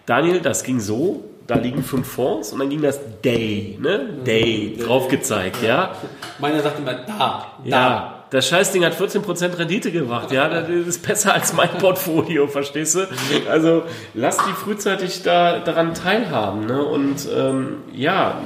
Daniel, 0.05 0.41
das 0.41 0.63
ging 0.63 0.79
so, 0.79 1.23
da 1.47 1.55
liegen 1.55 1.83
fünf 1.83 2.07
Fonds 2.07 2.51
und 2.51 2.59
dann 2.59 2.69
ging 2.69 2.81
das 2.81 2.99
Day, 3.23 3.77
ne? 3.81 4.17
Day, 4.25 4.77
drauf 4.81 5.07
gezeigt, 5.07 5.57
ja. 5.63 5.95
Meiner 6.39 6.61
sagt 6.61 6.79
immer 6.79 6.93
da, 6.93 7.07
da. 7.07 7.53
Ja, 7.63 8.23
das 8.29 8.47
Scheißding 8.47 8.83
hat 8.83 8.95
14% 8.99 9.59
Rendite 9.59 9.91
gemacht, 9.91 10.31
ja. 10.31 10.47
Das 10.49 10.69
ist 10.69 11.05
besser 11.05 11.33
als 11.33 11.53
mein 11.53 11.69
Portfolio, 11.69 12.47
verstehst 12.47 12.95
du? 12.95 13.07
Also 13.49 13.83
lass 14.13 14.37
die 14.37 14.53
frühzeitig 14.53 15.21
da, 15.21 15.59
daran 15.59 15.93
teilhaben, 15.93 16.65
ne? 16.65 16.83
Und 16.83 17.27
ähm, 17.33 17.77
ja, 17.93 18.41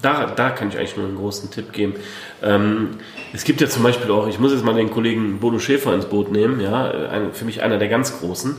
da, 0.00 0.26
da 0.26 0.50
kann 0.50 0.68
ich 0.68 0.78
eigentlich 0.78 0.96
nur 0.96 1.06
einen 1.06 1.16
großen 1.16 1.50
Tipp 1.50 1.72
geben. 1.72 1.94
Ähm, 2.42 2.90
es 3.32 3.44
gibt 3.44 3.60
ja 3.60 3.68
zum 3.68 3.82
Beispiel 3.82 4.10
auch, 4.10 4.26
ich 4.28 4.38
muss 4.38 4.52
jetzt 4.52 4.64
mal 4.64 4.74
den 4.74 4.90
Kollegen 4.90 5.40
Bodo 5.40 5.58
Schäfer 5.58 5.94
ins 5.94 6.06
Boot 6.06 6.30
nehmen, 6.30 6.60
ja, 6.60 6.90
ein, 7.10 7.32
für 7.32 7.44
mich 7.44 7.62
einer 7.62 7.78
der 7.78 7.88
ganz 7.88 8.18
großen. 8.18 8.56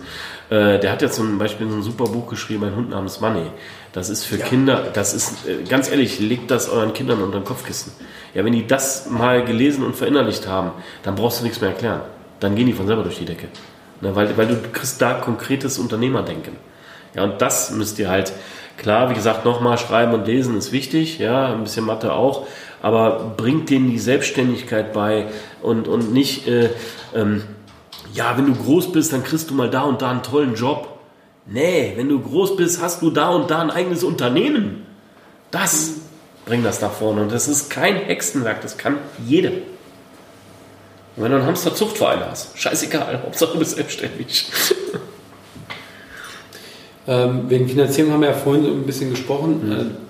Äh, 0.49 0.79
der 0.79 0.91
hat 0.91 1.01
ja 1.01 1.09
zum 1.09 1.37
Beispiel 1.37 1.69
so 1.69 1.75
ein 1.75 1.81
super 1.81 2.05
Buch 2.05 2.27
geschrieben, 2.27 2.65
ein 2.65 2.75
Hund 2.75 2.89
namens 2.89 3.21
Money. 3.21 3.47
Das 3.93 4.09
ist 4.09 4.25
für 4.25 4.37
ja. 4.37 4.45
Kinder, 4.45 4.87
das 4.93 5.13
ist, 5.13 5.47
äh, 5.47 5.63
ganz 5.69 5.89
ehrlich, 5.89 6.19
legt 6.19 6.51
das 6.51 6.69
euren 6.69 6.93
Kindern 6.93 7.21
unter 7.21 7.39
den 7.39 7.45
Kopfkissen. 7.45 7.93
Ja, 8.33 8.43
wenn 8.43 8.53
die 8.53 8.67
das 8.67 9.09
mal 9.09 9.45
gelesen 9.45 9.85
und 9.85 9.95
verinnerlicht 9.95 10.47
haben, 10.47 10.71
dann 11.03 11.15
brauchst 11.15 11.39
du 11.39 11.43
nichts 11.43 11.61
mehr 11.61 11.69
erklären. 11.69 12.01
Dann 12.39 12.55
gehen 12.55 12.67
die 12.67 12.73
von 12.73 12.87
selber 12.87 13.03
durch 13.03 13.17
die 13.17 13.25
Decke. 13.25 13.47
Ne, 14.01 14.15
weil, 14.15 14.35
weil 14.37 14.47
du 14.47 14.55
kriegst 14.73 15.01
da 15.01 15.13
konkretes 15.13 15.79
Unternehmerdenken. 15.79 16.57
Ja, 17.15 17.23
und 17.23 17.41
das 17.41 17.71
müsst 17.71 17.97
ihr 17.97 18.09
halt, 18.09 18.33
klar, 18.77 19.09
wie 19.09 19.13
gesagt, 19.13 19.45
nochmal 19.45 19.77
schreiben 19.77 20.13
und 20.13 20.27
lesen 20.27 20.57
ist 20.57 20.71
wichtig, 20.71 21.17
ja, 21.17 21.53
ein 21.53 21.63
bisschen 21.63 21.85
Mathe 21.85 22.11
auch, 22.11 22.45
aber 22.85 23.33
bringt 23.35 23.71
denen 23.71 23.89
die 23.89 23.97
Selbstständigkeit 23.97 24.93
bei 24.93 25.25
und, 25.63 25.87
und 25.87 26.13
nicht, 26.13 26.47
äh, 26.47 26.69
ähm, 27.15 27.41
ja, 28.13 28.37
wenn 28.37 28.45
du 28.45 28.53
groß 28.53 28.91
bist, 28.91 29.11
dann 29.11 29.23
kriegst 29.23 29.49
du 29.49 29.55
mal 29.55 29.71
da 29.71 29.81
und 29.81 30.03
da 30.03 30.11
einen 30.11 30.21
tollen 30.21 30.53
Job. 30.53 30.99
Nee, 31.47 31.93
wenn 31.95 32.09
du 32.09 32.19
groß 32.19 32.55
bist, 32.57 32.79
hast 32.79 33.01
du 33.01 33.09
da 33.09 33.29
und 33.29 33.49
da 33.49 33.59
ein 33.59 33.71
eigenes 33.71 34.03
Unternehmen. 34.03 34.85
Das 35.49 35.93
bringt 36.45 36.63
das 36.63 36.79
nach 36.79 36.91
vorne. 36.91 37.23
Und 37.23 37.31
das 37.31 37.47
ist 37.47 37.71
kein 37.71 37.95
Hexenwerk, 37.95 38.61
das 38.61 38.77
kann 38.77 38.99
jeder. 39.25 39.49
Und 39.49 41.23
wenn 41.23 41.31
du 41.31 41.37
einen 41.37 41.47
Hamster-Zuchtverein 41.47 42.19
hast, 42.29 42.55
scheißegal, 42.55 43.23
Hauptsache 43.23 43.53
du 43.53 43.59
bist 43.59 43.77
selbstständig. 43.77 44.45
Ähm, 47.07 47.47
wegen 47.49 47.69
Finanzierung 47.69 48.13
haben 48.13 48.21
wir 48.21 48.29
ja 48.29 48.35
vorhin 48.35 48.65
ein 48.65 48.83
bisschen 48.83 49.11
gesprochen. 49.11 49.69
Mhm. 49.69 50.04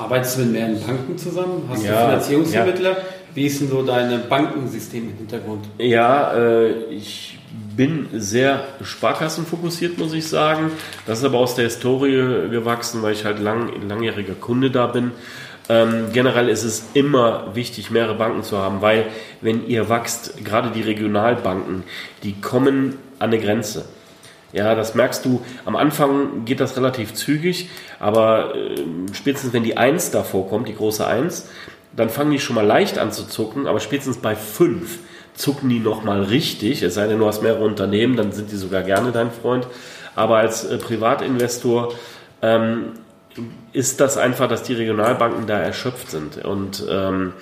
Arbeitest 0.00 0.38
du 0.38 0.42
mit 0.42 0.52
mehreren 0.52 0.80
Banken 0.80 1.18
zusammen? 1.18 1.62
Hast 1.68 1.84
ja, 1.84 1.92
du 1.92 2.06
Finanzierungsvermittler? 2.06 2.90
Ja. 2.90 3.04
Wie 3.34 3.46
ist 3.46 3.60
denn 3.60 3.68
so 3.68 3.82
dein 3.82 4.28
Bankensystem 4.28 5.10
im 5.10 5.16
Hintergrund? 5.16 5.66
Ja, 5.78 6.32
äh, 6.32 6.70
ich 6.90 7.38
bin 7.76 8.08
sehr 8.12 8.64
sparkassenfokussiert, 8.82 9.98
muss 9.98 10.12
ich 10.12 10.26
sagen. 10.26 10.72
Das 11.06 11.18
ist 11.18 11.24
aber 11.24 11.38
aus 11.38 11.54
der 11.54 11.64
Historie 11.64 12.48
gewachsen, 12.50 13.02
weil 13.02 13.12
ich 13.12 13.24
halt 13.24 13.38
lang, 13.38 13.70
langjähriger 13.88 14.34
Kunde 14.34 14.70
da 14.70 14.86
bin. 14.86 15.12
Ähm, 15.68 16.06
generell 16.12 16.48
ist 16.48 16.64
es 16.64 16.86
immer 16.94 17.54
wichtig, 17.54 17.90
mehrere 17.90 18.16
Banken 18.16 18.42
zu 18.42 18.58
haben, 18.58 18.80
weil 18.80 19.06
wenn 19.40 19.66
ihr 19.68 19.88
wächst, 19.88 20.44
gerade 20.44 20.70
die 20.70 20.82
Regionalbanken, 20.82 21.84
die 22.24 22.40
kommen 22.40 22.98
an 23.18 23.30
eine 23.30 23.38
Grenze. 23.38 23.84
Ja, 24.52 24.74
das 24.74 24.94
merkst 24.94 25.24
du. 25.24 25.42
Am 25.64 25.76
Anfang 25.76 26.44
geht 26.44 26.60
das 26.60 26.76
relativ 26.76 27.14
zügig, 27.14 27.68
aber 27.98 28.54
äh, 28.54 28.74
spätestens 29.12 29.52
wenn 29.52 29.62
die 29.62 29.76
1 29.76 30.10
davor 30.10 30.48
kommt, 30.48 30.68
die 30.68 30.74
große 30.74 31.06
1, 31.06 31.48
dann 31.94 32.10
fangen 32.10 32.30
die 32.30 32.38
schon 32.38 32.56
mal 32.56 32.66
leicht 32.66 32.98
an 32.98 33.12
zu 33.12 33.26
zucken, 33.26 33.66
aber 33.66 33.80
spätestens 33.80 34.18
bei 34.18 34.34
5 34.34 34.98
zucken 35.34 35.68
die 35.68 35.80
nochmal 35.80 36.22
richtig. 36.22 36.82
Es 36.82 36.94
sei 36.94 37.06
denn, 37.06 37.18
du 37.18 37.26
hast 37.26 37.42
mehrere 37.42 37.64
Unternehmen, 37.64 38.16
dann 38.16 38.32
sind 38.32 38.50
die 38.50 38.56
sogar 38.56 38.82
gerne 38.82 39.12
dein 39.12 39.30
Freund. 39.30 39.66
Aber 40.14 40.38
als 40.38 40.64
äh, 40.64 40.76
Privatinvestor 40.78 41.94
ähm, 42.42 42.92
ist 43.72 44.00
das 44.00 44.16
einfach, 44.16 44.48
dass 44.48 44.62
die 44.62 44.74
Regionalbanken 44.74 45.46
da 45.46 45.58
erschöpft 45.58 46.10
sind. 46.10 46.44
Und 46.44 46.84
ähm, 46.90 47.32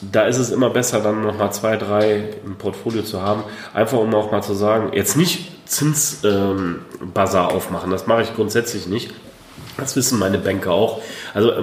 da 0.00 0.22
ist 0.26 0.38
es 0.38 0.50
immer 0.50 0.70
besser, 0.70 1.00
dann 1.00 1.22
nochmal 1.22 1.52
zwei, 1.52 1.76
drei 1.76 2.24
im 2.44 2.56
Portfolio 2.56 3.02
zu 3.02 3.20
haben. 3.20 3.42
Einfach 3.74 3.98
um 3.98 4.14
auch 4.14 4.30
mal 4.30 4.42
zu 4.42 4.54
sagen, 4.54 4.92
jetzt 4.94 5.16
nicht 5.16 5.57
Zinsbazar 5.68 7.50
ähm, 7.50 7.56
aufmachen, 7.56 7.90
das 7.90 8.06
mache 8.06 8.22
ich 8.22 8.34
grundsätzlich 8.34 8.86
nicht. 8.86 9.12
Das 9.76 9.96
wissen 9.96 10.18
meine 10.18 10.38
Banker 10.38 10.72
auch. 10.72 11.02
Also 11.34 11.52
äh, 11.52 11.62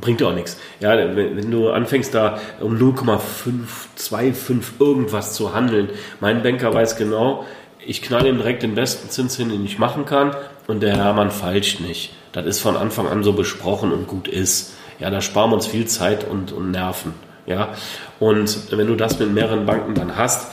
bringt 0.00 0.20
ja 0.20 0.28
auch 0.28 0.34
nichts. 0.34 0.56
Ja, 0.80 0.96
wenn, 0.98 1.36
wenn, 1.36 1.50
du 1.50 1.70
anfängst 1.70 2.14
da 2.14 2.38
um 2.60 2.76
0,525 2.76 4.80
irgendwas 4.80 5.34
zu 5.34 5.54
handeln, 5.54 5.90
mein 6.20 6.42
Banker 6.42 6.74
weiß 6.74 6.96
genau, 6.96 7.44
ich 7.84 8.02
knall 8.02 8.26
ihm 8.26 8.38
direkt 8.38 8.64
den 8.64 8.74
besten 8.74 9.10
Zins 9.10 9.36
hin, 9.36 9.48
den 9.48 9.64
ich 9.64 9.78
machen 9.78 10.06
kann 10.06 10.34
und 10.66 10.82
der 10.82 10.96
Hermann 10.96 11.30
falscht 11.30 11.80
nicht. 11.80 12.12
Das 12.32 12.44
ist 12.46 12.58
von 12.60 12.76
Anfang 12.76 13.06
an 13.06 13.22
so 13.22 13.32
besprochen 13.32 13.92
und 13.92 14.08
gut 14.08 14.26
ist. 14.28 14.74
Ja, 14.98 15.10
da 15.10 15.20
sparen 15.20 15.50
wir 15.50 15.54
uns 15.54 15.66
viel 15.66 15.86
Zeit 15.86 16.28
und, 16.28 16.52
und 16.52 16.72
Nerven. 16.72 17.14
Ja, 17.46 17.74
und 18.18 18.72
wenn 18.72 18.88
du 18.88 18.96
das 18.96 19.20
mit 19.20 19.32
mehreren 19.32 19.66
Banken 19.66 19.94
dann 19.94 20.16
hast, 20.16 20.50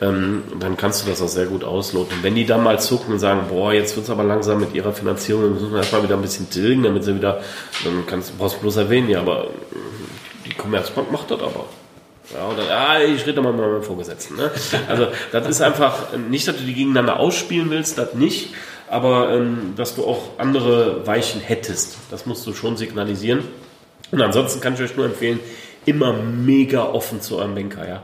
ähm, 0.00 0.42
dann 0.58 0.76
kannst 0.76 1.04
du 1.04 1.10
das 1.10 1.22
auch 1.22 1.28
sehr 1.28 1.46
gut 1.46 1.64
ausloten. 1.64 2.18
Wenn 2.22 2.34
die 2.34 2.46
dann 2.46 2.62
mal 2.62 2.80
zucken 2.80 3.14
und 3.14 3.18
sagen, 3.20 3.42
boah, 3.48 3.72
jetzt 3.72 3.94
wird 3.96 4.04
es 4.04 4.10
aber 4.10 4.24
langsam 4.24 4.60
mit 4.60 4.74
ihrer 4.74 4.92
Finanzierung, 4.92 5.42
dann 5.42 5.54
müssen 5.54 5.70
wir 5.70 5.78
erstmal 5.78 6.02
wieder 6.02 6.16
ein 6.16 6.22
bisschen 6.22 6.50
tilgen, 6.50 6.82
damit 6.82 7.04
sie 7.04 7.14
wieder, 7.14 7.40
dann 7.84 8.04
kannst, 8.06 8.36
brauchst 8.36 8.56
du 8.56 8.60
bloß 8.60 8.76
erwähnen, 8.76 9.08
ja, 9.08 9.20
aber 9.20 9.48
die 10.44 10.54
Commerzbank 10.54 11.12
macht 11.12 11.30
das 11.30 11.40
aber. 11.40 11.66
Ja, 12.34 12.48
oder, 12.48 12.66
ja, 12.66 13.00
ich 13.00 13.26
rede 13.26 13.42
mal 13.42 13.52
mit 13.52 13.60
meinem 13.60 13.82
Vorgesetzten. 13.82 14.36
Ne? 14.36 14.50
Also, 14.88 15.08
das 15.30 15.46
ist 15.46 15.60
einfach, 15.60 16.16
nicht, 16.16 16.48
dass 16.48 16.56
du 16.56 16.64
die 16.64 16.74
gegeneinander 16.74 17.20
ausspielen 17.20 17.70
willst, 17.70 17.98
das 17.98 18.14
nicht, 18.14 18.54
aber 18.88 19.30
ähm, 19.32 19.74
dass 19.76 19.94
du 19.94 20.04
auch 20.04 20.38
andere 20.38 21.06
Weichen 21.06 21.40
hättest. 21.40 21.98
Das 22.10 22.26
musst 22.26 22.46
du 22.46 22.54
schon 22.54 22.76
signalisieren. 22.76 23.44
Und 24.10 24.22
ansonsten 24.22 24.60
kann 24.60 24.74
ich 24.74 24.80
euch 24.80 24.96
nur 24.96 25.06
empfehlen, 25.06 25.38
immer 25.86 26.12
mega 26.12 26.84
offen 26.84 27.20
zu 27.20 27.38
eurem 27.38 27.54
Banker. 27.54 27.86
Ja? 27.86 28.02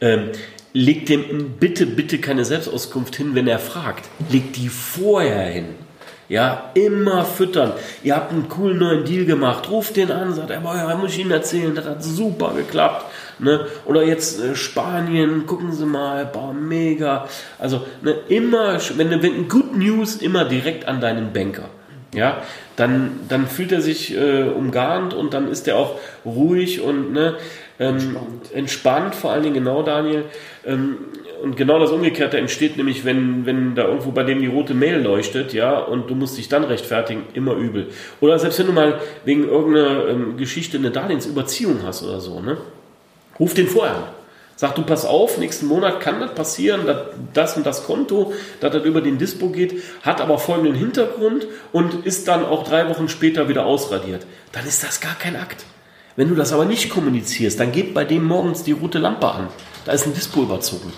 Ähm, 0.00 0.32
legt 0.72 1.08
dem 1.08 1.54
bitte, 1.58 1.86
bitte 1.86 2.18
keine 2.18 2.44
Selbstauskunft 2.44 3.16
hin, 3.16 3.34
wenn 3.34 3.46
er 3.46 3.58
fragt. 3.58 4.08
Legt 4.30 4.56
die 4.56 4.68
vorher 4.68 5.44
hin. 5.44 5.66
Ja, 6.28 6.70
immer 6.74 7.26
füttern. 7.26 7.72
Ihr 8.02 8.16
habt 8.16 8.32
einen 8.32 8.48
coolen 8.48 8.78
neuen 8.78 9.04
Deal 9.04 9.26
gemacht. 9.26 9.68
Ruft 9.70 9.96
den 9.96 10.10
an, 10.10 10.32
sagt 10.32 10.50
er, 10.50 10.62
ja, 10.62 10.96
muss 10.96 11.12
ich 11.12 11.18
Ihnen 11.18 11.30
erzählen, 11.30 11.74
das 11.74 11.84
hat 11.84 12.02
super 12.02 12.54
geklappt. 12.56 13.04
Ne? 13.38 13.66
Oder 13.84 14.04
jetzt 14.04 14.40
äh, 14.40 14.54
Spanien, 14.54 15.46
gucken 15.46 15.72
Sie 15.72 15.84
mal, 15.84 16.24
boah, 16.24 16.54
mega. 16.54 17.28
Also 17.58 17.84
ne, 18.00 18.14
immer, 18.28 18.78
wenn, 18.96 19.22
wenn 19.22 19.48
Good 19.48 19.76
News, 19.76 20.16
immer 20.16 20.44
direkt 20.46 20.88
an 20.88 21.00
deinen 21.00 21.34
Banker. 21.34 21.68
Ja, 22.14 22.42
dann, 22.76 23.20
dann 23.28 23.46
fühlt 23.46 23.72
er 23.72 23.80
sich 23.80 24.14
äh, 24.14 24.42
umgarnt 24.42 25.14
und 25.14 25.32
dann 25.32 25.48
ist 25.48 25.66
er 25.66 25.76
auch 25.76 25.98
ruhig 26.26 26.82
und 26.82 27.12
ne, 27.12 27.36
ähm, 27.82 27.94
entspannt. 27.96 28.52
entspannt. 28.52 29.14
vor 29.14 29.32
allen 29.32 29.42
Dingen 29.42 29.54
genau, 29.54 29.82
Daniel. 29.82 30.24
Ähm, 30.64 30.96
und 31.42 31.56
genau 31.56 31.80
das 31.80 31.90
Umgekehrte 31.90 32.38
entsteht 32.38 32.76
nämlich, 32.76 33.04
wenn, 33.04 33.46
wenn 33.46 33.74
da 33.74 33.84
irgendwo 33.84 34.12
bei 34.12 34.22
dem 34.22 34.40
die 34.40 34.46
rote 34.46 34.74
Mail 34.74 35.00
leuchtet, 35.00 35.52
ja, 35.52 35.76
und 35.76 36.08
du 36.08 36.14
musst 36.14 36.38
dich 36.38 36.48
dann 36.48 36.62
rechtfertigen, 36.62 37.24
immer 37.34 37.54
übel. 37.54 37.88
Oder 38.20 38.38
selbst 38.38 38.60
wenn 38.60 38.66
du 38.66 38.72
mal 38.72 39.00
wegen 39.24 39.48
irgendeiner 39.48 40.06
ähm, 40.08 40.36
Geschichte 40.36 40.78
eine 40.78 40.92
Darlehensüberziehung 40.92 41.80
hast 41.84 42.04
oder 42.04 42.20
so, 42.20 42.40
ne? 42.40 42.58
Ruf 43.40 43.54
den 43.54 43.66
vorher 43.66 43.96
an. 43.96 44.04
Sag 44.54 44.76
du, 44.76 44.82
pass 44.82 45.04
auf, 45.04 45.38
nächsten 45.38 45.66
Monat 45.66 45.98
kann 45.98 46.20
das 46.20 46.34
passieren, 46.34 46.86
dass 46.86 47.06
das 47.32 47.56
und 47.56 47.66
das 47.66 47.84
Konto, 47.84 48.32
dass 48.60 48.72
das 48.72 48.84
über 48.84 49.00
den 49.00 49.18
Dispo 49.18 49.48
geht, 49.48 49.82
hat 50.02 50.20
aber 50.20 50.38
folgenden 50.38 50.74
Hintergrund 50.74 51.48
und 51.72 52.06
ist 52.06 52.28
dann 52.28 52.44
auch 52.44 52.62
drei 52.62 52.88
Wochen 52.88 53.08
später 53.08 53.48
wieder 53.48 53.66
ausradiert. 53.66 54.24
Dann 54.52 54.64
ist 54.64 54.84
das 54.84 55.00
gar 55.00 55.16
kein 55.16 55.34
Akt. 55.34 55.64
Wenn 56.16 56.28
du 56.28 56.34
das 56.34 56.52
aber 56.52 56.64
nicht 56.64 56.90
kommunizierst, 56.90 57.58
dann 57.58 57.72
geht 57.72 57.94
bei 57.94 58.04
dem 58.04 58.24
morgens 58.24 58.62
die 58.62 58.72
rote 58.72 58.98
Lampe 58.98 59.30
an. 59.30 59.48
Da 59.84 59.92
ist 59.92 60.06
ein 60.06 60.14
Dispo 60.14 60.42
überzogen. 60.42 60.92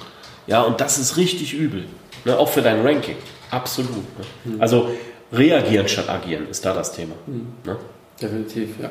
Ja, 0.47 0.63
und 0.63 0.81
das 0.81 0.99
ist 0.99 1.17
richtig 1.17 1.55
übel. 1.55 1.85
Ne, 2.25 2.37
auch 2.37 2.49
für 2.49 2.63
dein 2.63 2.85
Ranking. 2.85 3.17
Absolut. 3.51 3.95
Ne? 3.95 4.25
Mhm. 4.45 4.61
Also 4.61 4.91
reagieren 5.33 5.89
statt 5.89 6.09
agieren 6.09 6.49
ist 6.51 6.65
da 6.65 6.75
das 6.75 6.93
Thema. 6.93 7.15
Mhm. 7.27 7.47
Ne? 7.65 7.77
Definitiv, 8.21 8.71
ja. 8.81 8.91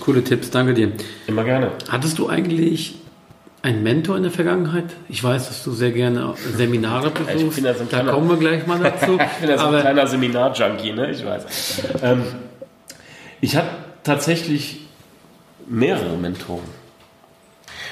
Coole 0.00 0.22
Tipps, 0.22 0.50
danke 0.50 0.74
dir. 0.74 0.92
Immer 1.26 1.44
gerne. 1.44 1.72
Hattest 1.88 2.18
du 2.18 2.28
eigentlich 2.28 2.96
einen 3.62 3.82
Mentor 3.82 4.16
in 4.16 4.22
der 4.22 4.32
Vergangenheit? 4.32 4.84
Ich 5.08 5.22
weiß, 5.22 5.48
dass 5.48 5.64
du 5.64 5.72
sehr 5.72 5.90
gerne 5.90 6.34
Seminare 6.56 7.10
besuchst. 7.10 7.62
Da 7.90 8.04
kommen 8.04 8.28
wir 8.28 8.36
gleich 8.36 8.66
mal 8.66 8.78
dazu. 8.78 9.18
ich 9.36 9.40
bin 9.40 9.50
ja 9.50 9.58
so 9.58 9.66
ein 9.66 9.80
kleiner 9.80 10.06
Seminar-Junkie, 10.06 10.92
ne? 10.92 11.10
ich 11.10 11.24
weiß. 11.24 11.82
Ähm, 12.02 12.22
ich 13.40 13.56
habe 13.56 13.68
tatsächlich 14.04 14.87
mehrere 15.68 16.16
Mentoren. 16.16 16.64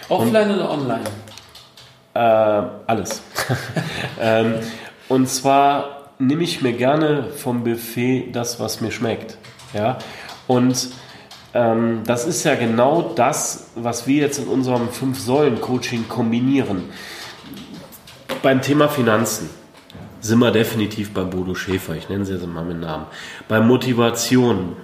Offline 0.08 0.50
und, 0.50 0.56
oder 0.56 0.70
online? 0.70 1.04
Äh, 2.14 2.18
alles. 2.86 3.22
ähm, 4.20 4.54
und 5.08 5.28
zwar 5.28 6.10
nehme 6.18 6.42
ich 6.42 6.62
mir 6.62 6.72
gerne 6.72 7.24
vom 7.36 7.64
Buffet 7.64 8.30
das, 8.32 8.58
was 8.58 8.80
mir 8.80 8.90
schmeckt. 8.90 9.36
Ja? 9.74 9.98
Und 10.46 10.88
ähm, 11.54 12.02
das 12.06 12.26
ist 12.26 12.44
ja 12.44 12.54
genau 12.54 13.12
das, 13.14 13.70
was 13.74 14.06
wir 14.06 14.22
jetzt 14.22 14.38
in 14.38 14.46
unserem 14.46 14.88
Fünf-Säulen-Coaching 14.88 16.08
kombinieren. 16.08 16.84
Beim 18.42 18.62
Thema 18.62 18.88
Finanzen 18.88 19.50
sind 20.20 20.38
wir 20.38 20.50
definitiv 20.50 21.12
bei 21.12 21.22
Bodo 21.22 21.54
Schäfer, 21.54 21.94
ich 21.94 22.08
nenne 22.08 22.24
sie 22.24 22.34
jetzt 22.34 22.46
mal 22.46 22.64
mit 22.64 22.80
Namen. 22.80 23.06
Bei 23.48 23.60
Motivation 23.60 24.76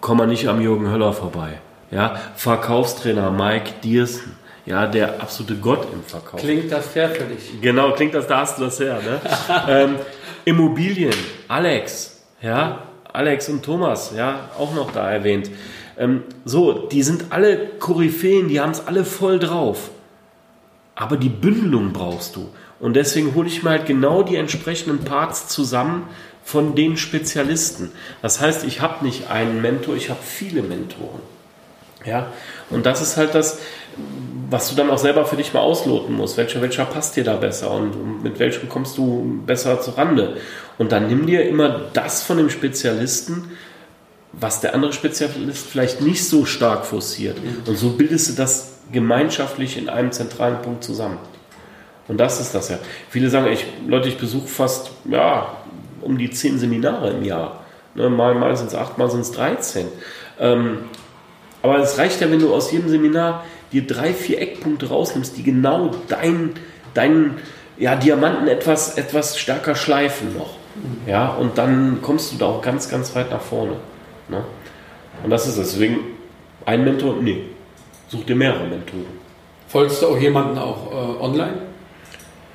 kommen 0.00 0.20
wir 0.20 0.26
nicht 0.26 0.48
am 0.48 0.60
Jürgen 0.60 0.90
Höller 0.90 1.12
vorbei. 1.12 1.60
Ja, 1.90 2.20
Verkaufstrainer 2.36 3.30
Mike 3.30 3.72
Diersten, 3.82 4.36
ja, 4.64 4.86
der 4.86 5.20
absolute 5.20 5.56
Gott 5.56 5.88
im 5.92 6.04
Verkauf. 6.04 6.40
Klingt 6.40 6.70
das 6.70 6.86
fair 6.86 7.10
für 7.10 7.24
dich? 7.24 7.60
Genau, 7.60 7.92
klingt 7.92 8.14
das, 8.14 8.28
da 8.28 8.40
hast 8.40 8.58
du 8.58 8.64
das 8.64 8.78
her. 8.78 9.00
Ne? 9.02 9.20
ähm, 9.68 9.96
Immobilien, 10.44 11.14
Alex, 11.48 12.20
ja, 12.40 12.82
Alex 13.12 13.48
und 13.48 13.64
Thomas, 13.64 14.12
ja, 14.16 14.50
auch 14.56 14.72
noch 14.74 14.92
da 14.92 15.10
erwähnt. 15.10 15.50
Ähm, 15.98 16.22
so, 16.44 16.86
die 16.88 17.02
sind 17.02 17.26
alle 17.30 17.66
Koryphäen, 17.78 18.48
die 18.48 18.60
haben 18.60 18.70
es 18.70 18.86
alle 18.86 19.04
voll 19.04 19.38
drauf. 19.38 19.90
Aber 20.94 21.16
die 21.16 21.28
Bündelung 21.28 21.92
brauchst 21.92 22.36
du. 22.36 22.48
Und 22.78 22.94
deswegen 22.94 23.34
hole 23.34 23.48
ich 23.48 23.62
mir 23.62 23.70
halt 23.70 23.86
genau 23.86 24.22
die 24.22 24.36
entsprechenden 24.36 25.00
Parts 25.00 25.48
zusammen 25.48 26.08
von 26.44 26.74
den 26.74 26.96
Spezialisten. 26.96 27.90
Das 28.22 28.40
heißt, 28.40 28.64
ich 28.64 28.80
habe 28.80 29.04
nicht 29.04 29.30
einen 29.30 29.60
Mentor, 29.60 29.96
ich 29.96 30.08
habe 30.08 30.20
viele 30.22 30.62
Mentoren. 30.62 31.20
Ja, 32.04 32.32
und 32.70 32.86
das 32.86 33.02
ist 33.02 33.16
halt 33.16 33.34
das, 33.34 33.58
was 34.48 34.70
du 34.70 34.76
dann 34.76 34.90
auch 34.90 34.98
selber 34.98 35.24
für 35.26 35.36
dich 35.36 35.52
mal 35.52 35.60
ausloten 35.60 36.14
musst. 36.14 36.36
Welcher, 36.36 36.62
welcher 36.62 36.84
passt 36.84 37.16
dir 37.16 37.24
da 37.24 37.36
besser 37.36 37.70
und 37.70 38.22
mit 38.22 38.38
welchem 38.38 38.68
kommst 38.68 38.96
du 38.98 39.42
besser 39.46 39.80
zurande? 39.80 40.36
Und 40.78 40.92
dann 40.92 41.08
nimm 41.08 41.26
dir 41.26 41.46
immer 41.46 41.82
das 41.92 42.22
von 42.22 42.38
dem 42.38 42.50
Spezialisten, 42.50 43.50
was 44.32 44.60
der 44.60 44.74
andere 44.74 44.92
Spezialist 44.92 45.66
vielleicht 45.66 46.00
nicht 46.00 46.26
so 46.26 46.46
stark 46.46 46.86
forciert. 46.86 47.36
Und 47.66 47.76
so 47.76 47.90
bildest 47.90 48.30
du 48.30 48.32
das 48.34 48.78
gemeinschaftlich 48.92 49.76
in 49.76 49.88
einem 49.88 50.12
zentralen 50.12 50.62
Punkt 50.62 50.84
zusammen. 50.84 51.18
Und 52.08 52.18
das 52.18 52.40
ist 52.40 52.54
das 52.54 52.68
ja. 52.70 52.78
Viele 53.08 53.30
sagen, 53.30 53.52
ich, 53.52 53.66
Leute, 53.86 54.08
ich 54.08 54.18
besuche 54.18 54.48
fast 54.48 54.90
ja, 55.08 55.58
um 56.00 56.18
die 56.18 56.30
zehn 56.30 56.58
Seminare 56.58 57.10
im 57.10 57.24
Jahr. 57.24 57.64
Ne, 57.94 58.08
mal 58.08 58.34
mal 58.34 58.56
sind 58.56 58.68
es 58.68 58.74
acht, 58.74 58.98
mal 58.98 59.10
sind 59.10 59.20
es 59.20 59.32
13. 59.32 59.86
Ähm, 60.38 60.78
aber 61.62 61.78
es 61.78 61.98
reicht 61.98 62.20
ja, 62.20 62.30
wenn 62.30 62.40
du 62.40 62.54
aus 62.54 62.72
jedem 62.72 62.88
Seminar 62.88 63.44
dir 63.72 63.86
drei, 63.86 64.12
vier 64.12 64.40
Eckpunkte 64.40 64.88
rausnimmst, 64.88 65.36
die 65.36 65.42
genau 65.42 65.90
deinen 66.08 66.54
dein, 66.94 67.38
ja, 67.78 67.96
Diamanten 67.96 68.48
etwas, 68.48 68.96
etwas 68.96 69.38
stärker 69.38 69.74
schleifen 69.74 70.36
noch. 70.36 70.54
Ja, 71.06 71.28
und 71.28 71.58
dann 71.58 72.00
kommst 72.02 72.32
du 72.32 72.36
da 72.36 72.46
auch 72.46 72.62
ganz, 72.62 72.88
ganz 72.88 73.14
weit 73.14 73.30
nach 73.30 73.40
vorne. 73.40 73.76
Ne? 74.28 74.44
Und 75.22 75.30
das 75.30 75.46
ist 75.46 75.58
deswegen 75.58 75.98
ein 76.64 76.84
Mentor, 76.84 77.16
nee, 77.20 77.44
such 78.08 78.24
dir 78.24 78.36
mehrere 78.36 78.66
Mentoren. 78.66 79.20
Folgst 79.68 80.02
du 80.02 80.08
auch 80.08 80.18
jemanden 80.18 80.58
auch 80.58 80.90
äh, 80.90 81.22
online? 81.22 81.58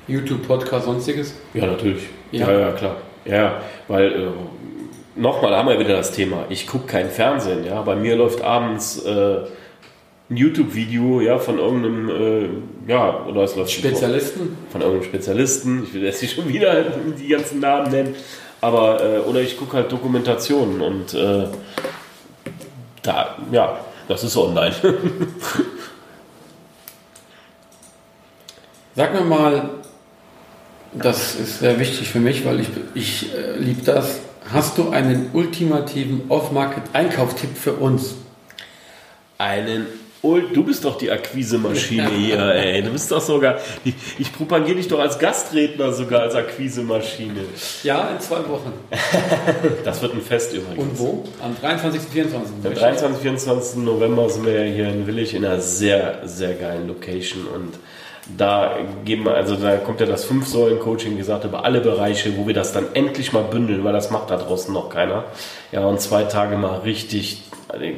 YouTube, 0.08 0.46
Podcast, 0.46 0.86
sonstiges? 0.86 1.34
Ja, 1.54 1.66
natürlich. 1.66 2.04
Ja, 2.30 2.50
ja, 2.50 2.60
ja 2.60 2.72
klar. 2.72 2.96
Ja, 3.24 3.60
weil 3.88 4.12
äh, 4.12 4.26
nochmal 5.16 5.56
haben 5.56 5.68
wir 5.68 5.78
wieder 5.78 5.96
das 5.96 6.12
Thema. 6.12 6.44
Ich 6.48 6.66
gucke 6.66 6.86
kein 6.86 7.10
Fernsehen. 7.10 7.64
Ja, 7.64 7.82
bei 7.82 7.96
mir 7.96 8.16
läuft 8.16 8.42
abends 8.42 9.04
äh, 9.04 9.38
ein 10.28 10.36
YouTube-Video 10.36 11.20
ja, 11.20 11.38
von 11.38 11.58
irgendeinem, 11.58 12.08
äh, 12.08 12.48
ja, 12.90 13.24
oder 13.26 13.42
es 13.42 13.54
läuft 13.56 13.72
Spezialisten? 13.72 14.56
Von 14.70 14.80
irgendeinem 14.80 15.08
Spezialisten. 15.08 15.84
Ich 15.84 15.94
will 15.94 16.02
jetzt 16.02 16.20
nicht 16.22 16.34
schon 16.34 16.48
wieder 16.48 16.82
die 17.18 17.28
ganzen 17.28 17.60
Namen 17.60 17.90
nennen. 17.90 18.14
Aber, 18.60 19.02
äh, 19.04 19.18
oder 19.20 19.40
ich 19.40 19.56
gucke 19.56 19.76
halt 19.76 19.92
Dokumentationen 19.92 20.80
und 20.80 21.14
äh, 21.14 21.44
da, 23.02 23.36
ja, 23.52 23.78
das 24.08 24.24
ist 24.24 24.36
online. 24.36 24.74
Sag 28.96 29.12
mir 29.12 29.20
mal, 29.20 29.70
das 30.94 31.34
ist 31.34 31.60
sehr 31.60 31.78
wichtig 31.78 32.08
für 32.08 32.18
mich, 32.18 32.44
weil 32.46 32.60
ich, 32.60 32.68
ich 32.94 33.34
äh, 33.34 33.56
liebe 33.58 33.82
das. 33.82 34.20
Hast 34.52 34.78
du 34.78 34.90
einen 34.90 35.30
ultimativen 35.32 36.22
Off-Market-Einkaufstipp 36.28 37.56
für 37.56 37.74
uns? 37.74 38.14
Einen 39.38 39.86
Du 40.22 40.64
bist 40.64 40.84
doch 40.84 40.98
die 40.98 41.10
Akquise-Maschine 41.10 42.08
hier, 42.16 42.40
ey. 42.40 42.82
Du 42.82 42.90
bist 42.90 43.10
doch 43.12 43.20
sogar. 43.20 43.58
Ich, 43.84 43.94
ich 44.18 44.32
propagiere 44.32 44.76
dich 44.76 44.88
doch 44.88 44.98
als 44.98 45.18
Gastredner 45.18 45.92
sogar 45.92 46.22
als 46.22 46.34
Akquise-Maschine. 46.34 47.44
Ja, 47.84 48.10
in 48.10 48.20
zwei 48.20 48.38
Wochen. 48.48 48.72
das 49.84 50.02
wird 50.02 50.14
ein 50.14 50.22
Fest 50.22 50.52
übrigens. 50.52 50.78
Und 50.78 50.98
wo? 50.98 51.24
Am 51.40 51.56
23. 51.60 52.00
24. 52.02 52.54
Am 52.64 52.74
23. 52.74 53.22
24. 53.22 53.76
November 53.84 54.28
sind 54.28 54.46
wir 54.46 54.64
ja 54.64 54.72
hier 54.72 54.88
in 54.88 55.06
Willig 55.06 55.34
in 55.34 55.44
einer 55.44 55.60
sehr, 55.60 56.22
sehr 56.24 56.54
geilen 56.54 56.88
Location 56.88 57.46
und 57.46 57.74
da 58.36 58.76
geben 59.04 59.28
also 59.28 59.56
da 59.56 59.76
kommt 59.76 60.00
ja 60.00 60.06
das 60.06 60.24
Fünf-Säulen-Coaching 60.24 61.16
gesagt 61.16 61.44
über 61.44 61.64
alle 61.64 61.80
Bereiche, 61.80 62.36
wo 62.36 62.46
wir 62.46 62.54
das 62.54 62.72
dann 62.72 62.86
endlich 62.94 63.32
mal 63.32 63.44
bündeln, 63.44 63.84
weil 63.84 63.92
das 63.92 64.10
macht 64.10 64.30
da 64.30 64.36
draußen 64.36 64.72
noch 64.72 64.90
keiner. 64.90 65.24
Ja, 65.70 65.84
und 65.84 66.00
zwei 66.00 66.24
Tage 66.24 66.56
mal 66.56 66.78
richtig, 66.80 67.42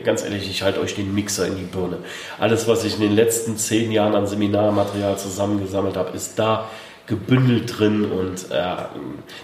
ganz 0.04 0.22
ehrlich, 0.24 0.48
ich 0.50 0.62
halte 0.62 0.80
euch 0.80 0.94
den 0.94 1.14
Mixer 1.14 1.46
in 1.46 1.56
die 1.56 1.62
Birne. 1.62 1.98
Alles, 2.38 2.68
was 2.68 2.84
ich 2.84 2.96
in 2.96 3.00
den 3.00 3.14
letzten 3.14 3.56
zehn 3.56 3.90
Jahren 3.90 4.14
an 4.14 4.26
Seminarmaterial 4.26 5.16
zusammengesammelt 5.16 5.96
habe, 5.96 6.14
ist 6.14 6.38
da 6.38 6.68
gebündelt 7.06 7.78
drin 7.78 8.04
und 8.04 8.50
äh, 8.50 8.76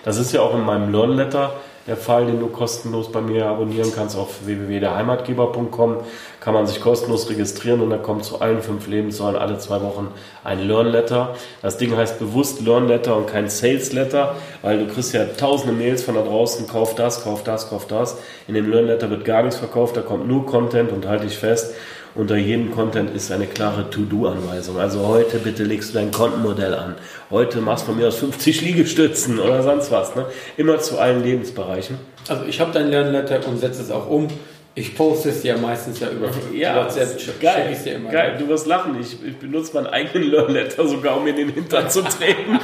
das 0.04 0.18
ist 0.18 0.32
ja 0.32 0.42
auch 0.42 0.54
in 0.54 0.60
meinem 0.60 0.92
Learn 0.92 1.16
Letter 1.16 1.54
der 1.86 1.96
Fall, 1.96 2.26
den 2.26 2.40
du 2.40 2.46
kostenlos 2.46 3.12
bei 3.12 3.20
mir 3.20 3.46
abonnieren 3.46 3.92
kannst 3.94 4.16
auf 4.16 4.46
www.derheimatgeber.com. 4.46 5.98
Kann 6.40 6.54
man 6.54 6.66
sich 6.66 6.80
kostenlos 6.80 7.28
registrieren 7.28 7.80
und 7.80 7.90
dann 7.90 8.02
kommt 8.02 8.24
zu 8.24 8.40
allen 8.40 8.62
fünf 8.62 8.86
Lebenssäulen 8.86 9.36
alle 9.36 9.58
zwei 9.58 9.82
Wochen 9.82 10.08
ein 10.44 10.66
Learn 10.66 10.88
Letter. 10.88 11.34
Das 11.62 11.76
Ding 11.76 11.96
heißt 11.96 12.18
bewusst 12.18 12.62
Learn 12.62 12.88
Letter 12.88 13.16
und 13.16 13.26
kein 13.26 13.48
Sales 13.48 13.92
Letter, 13.92 14.36
weil 14.62 14.78
du 14.78 14.86
kriegst 14.92 15.12
ja 15.12 15.24
tausende 15.24 15.74
Mails 15.74 16.02
von 16.02 16.14
da 16.14 16.22
draußen, 16.22 16.66
kauf 16.66 16.94
das, 16.94 17.22
kauf 17.22 17.42
das, 17.44 17.68
kauf 17.68 17.86
das. 17.86 18.18
In 18.48 18.54
dem 18.54 18.70
Learn 18.70 18.86
Letter 18.86 19.10
wird 19.10 19.24
gar 19.24 19.42
nichts 19.42 19.58
verkauft, 19.58 19.96
da 19.96 20.00
kommt 20.00 20.26
nur 20.26 20.46
Content 20.46 20.92
und 20.92 21.06
halte 21.06 21.26
ich 21.26 21.36
fest. 21.36 21.74
Unter 22.16 22.36
jedem 22.36 22.70
Content 22.70 23.14
ist 23.14 23.32
eine 23.32 23.46
klare 23.46 23.90
To-Do-Anweisung. 23.90 24.78
Also 24.78 25.04
heute 25.08 25.38
bitte 25.38 25.64
legst 25.64 25.90
du 25.90 25.94
dein 25.94 26.12
Kontenmodell 26.12 26.72
an. 26.72 26.94
Heute 27.28 27.60
machst 27.60 27.84
du 27.84 27.86
von 27.88 27.96
mir 27.96 28.06
aus 28.06 28.18
50 28.18 28.60
Liegestützen 28.62 29.40
oder 29.40 29.64
sonst 29.64 29.90
was. 29.90 30.14
Ne? 30.14 30.26
Immer 30.56 30.78
zu 30.78 30.98
allen 30.98 31.24
Lebensbereichen. 31.24 31.98
Also 32.28 32.44
ich 32.44 32.60
habe 32.60 32.70
dein 32.72 32.88
Lernletter 32.88 33.40
und 33.48 33.58
setze 33.58 33.82
es 33.82 33.90
auch 33.90 34.08
um. 34.08 34.28
Ich 34.76 34.96
poste 34.96 35.30
es 35.30 35.42
ja 35.42 35.56
meistens 35.56 35.98
ja 35.98 36.08
über 36.08 36.28
ja, 36.54 36.76
WhatsApp. 36.76 37.40
Geil, 37.40 37.76
dir 37.84 37.94
immer 37.94 38.10
geil. 38.10 38.36
Du 38.38 38.46
wirst 38.48 38.68
lachen. 38.68 38.96
Ich, 39.00 39.16
ich 39.24 39.36
benutze 39.36 39.74
meinen 39.74 39.88
eigenen 39.88 40.30
Lernletter 40.30 40.86
sogar, 40.86 41.16
um 41.16 41.24
mir 41.24 41.30
in 41.30 41.36
den 41.36 41.48
Hintern 41.48 41.90
zu 41.90 42.02
treten. 42.02 42.60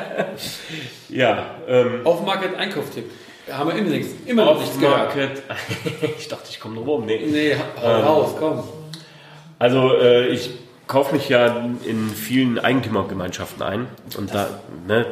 ja. 1.10 1.56
Ähm, 1.68 2.00
Auf 2.04 2.24
Market 2.24 2.54
Einkaufstipp. 2.56 3.04
Haben 3.50 3.70
wir 3.70 3.76
immer 3.76 3.90
nichts, 3.90 4.12
immer 4.26 4.44
noch 4.44 4.60
nichts 4.60 4.76
Market. 4.80 5.42
ich 6.18 6.28
dachte, 6.28 6.48
ich 6.50 6.58
komme 6.58 6.74
noch 6.74 6.86
rum. 6.86 7.06
Nee, 7.06 7.26
nee 7.26 7.56
hau 7.80 7.98
ähm, 7.98 8.04
raus, 8.04 8.34
komm. 8.38 8.64
Also 9.58 9.94
äh, 9.94 10.26
ich 10.28 10.50
kaufe 10.86 11.14
mich 11.14 11.28
ja 11.28 11.64
in 11.84 12.10
vielen 12.10 12.58
Eigentümergemeinschaften 12.58 13.62
ein 13.62 13.86
und 14.16 14.34
das 14.34 14.48
da 14.48 14.94
ne, 14.94 15.06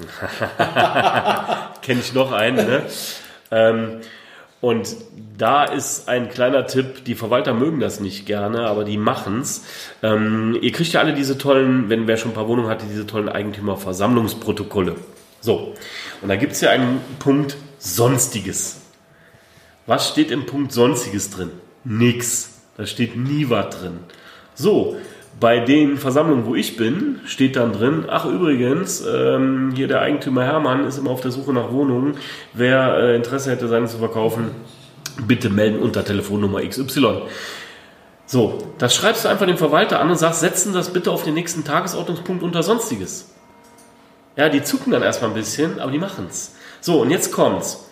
kenne 1.82 2.00
ich 2.00 2.12
noch 2.12 2.32
einen. 2.32 2.56
Ne? 2.56 2.82
Ähm, 3.50 4.00
und 4.60 4.96
da 5.38 5.64
ist 5.64 6.08
ein 6.08 6.28
kleiner 6.28 6.66
Tipp, 6.66 7.04
die 7.04 7.14
Verwalter 7.14 7.54
mögen 7.54 7.80
das 7.80 8.00
nicht 8.00 8.26
gerne, 8.26 8.66
aber 8.66 8.84
die 8.84 8.98
machen's. 8.98 9.64
Ähm, 10.02 10.58
ihr 10.60 10.72
kriegt 10.72 10.92
ja 10.92 11.00
alle 11.00 11.14
diese 11.14 11.38
tollen, 11.38 11.88
wenn 11.88 12.06
wer 12.06 12.18
schon 12.18 12.32
ein 12.32 12.34
paar 12.34 12.48
Wohnungen 12.48 12.68
hat, 12.68 12.82
diese 12.82 13.06
tollen 13.06 13.28
Eigentümerversammlungsprotokolle. 13.28 14.96
So, 15.40 15.74
und 16.22 16.28
da 16.28 16.36
gibt 16.36 16.52
es 16.52 16.60
ja 16.60 16.70
einen 16.70 17.00
Punkt 17.18 17.56
Sonstiges. 17.78 18.80
Was 19.86 20.08
steht 20.08 20.30
im 20.30 20.46
Punkt 20.46 20.72
Sonstiges 20.72 21.30
drin? 21.30 21.50
Nix. 21.84 22.60
Da 22.76 22.86
steht 22.86 23.16
nie 23.16 23.48
was 23.50 23.76
drin. 23.76 23.98
So, 24.54 24.96
bei 25.38 25.60
den 25.60 25.96
Versammlungen, 25.96 26.44
wo 26.44 26.54
ich 26.54 26.76
bin, 26.76 27.20
steht 27.24 27.56
dann 27.56 27.72
drin, 27.72 28.04
ach 28.08 28.26
übrigens, 28.26 29.02
ähm, 29.06 29.72
hier 29.74 29.88
der 29.88 30.02
Eigentümer 30.02 30.44
Hermann 30.44 30.84
ist 30.84 30.98
immer 30.98 31.10
auf 31.10 31.22
der 31.22 31.30
Suche 31.30 31.52
nach 31.52 31.72
Wohnungen. 31.72 32.16
Wer 32.52 32.96
äh, 32.98 33.16
Interesse 33.16 33.50
hätte, 33.50 33.68
seine 33.68 33.86
zu 33.86 33.98
verkaufen, 33.98 34.50
bitte 35.26 35.48
melden 35.48 35.78
unter 35.80 36.04
Telefonnummer 36.04 36.60
XY. 36.60 37.22
So, 38.26 38.58
das 38.78 38.94
schreibst 38.94 39.24
du 39.24 39.28
einfach 39.28 39.46
dem 39.46 39.56
Verwalter 39.56 40.00
an 40.00 40.10
und 40.10 40.16
sagst, 40.16 40.40
setzen 40.40 40.72
das 40.72 40.92
bitte 40.92 41.10
auf 41.10 41.24
den 41.24 41.34
nächsten 41.34 41.64
Tagesordnungspunkt 41.64 42.42
unter 42.42 42.62
Sonstiges. 42.62 43.32
Ja, 44.36 44.48
die 44.48 44.62
zucken 44.62 44.92
dann 44.92 45.02
erstmal 45.02 45.30
ein 45.30 45.34
bisschen, 45.34 45.80
aber 45.80 45.90
die 45.90 45.98
machen's. 45.98 46.54
So, 46.80 47.00
und 47.00 47.10
jetzt 47.10 47.32
kommt's. 47.32 47.90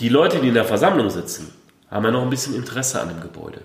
Die 0.00 0.08
Leute, 0.08 0.38
die 0.38 0.48
in 0.48 0.54
der 0.54 0.64
Versammlung 0.64 1.10
sitzen, 1.10 1.54
haben 1.90 2.04
ja 2.04 2.10
noch 2.10 2.22
ein 2.22 2.30
bisschen 2.30 2.54
Interesse 2.54 3.00
an 3.00 3.08
dem 3.08 3.20
Gebäude. 3.20 3.60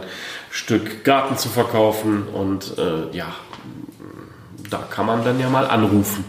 Stück 0.49 1.03
Garten 1.03 1.35
zu 1.35 1.49
verkaufen 1.49 2.29
und 2.29 2.77
äh, 2.77 3.13
ja, 3.13 3.35
da 4.69 4.77
kann 4.89 5.05
man 5.05 5.25
dann 5.25 5.37
ja 5.37 5.49
mal 5.49 5.67
anrufen. 5.67 6.23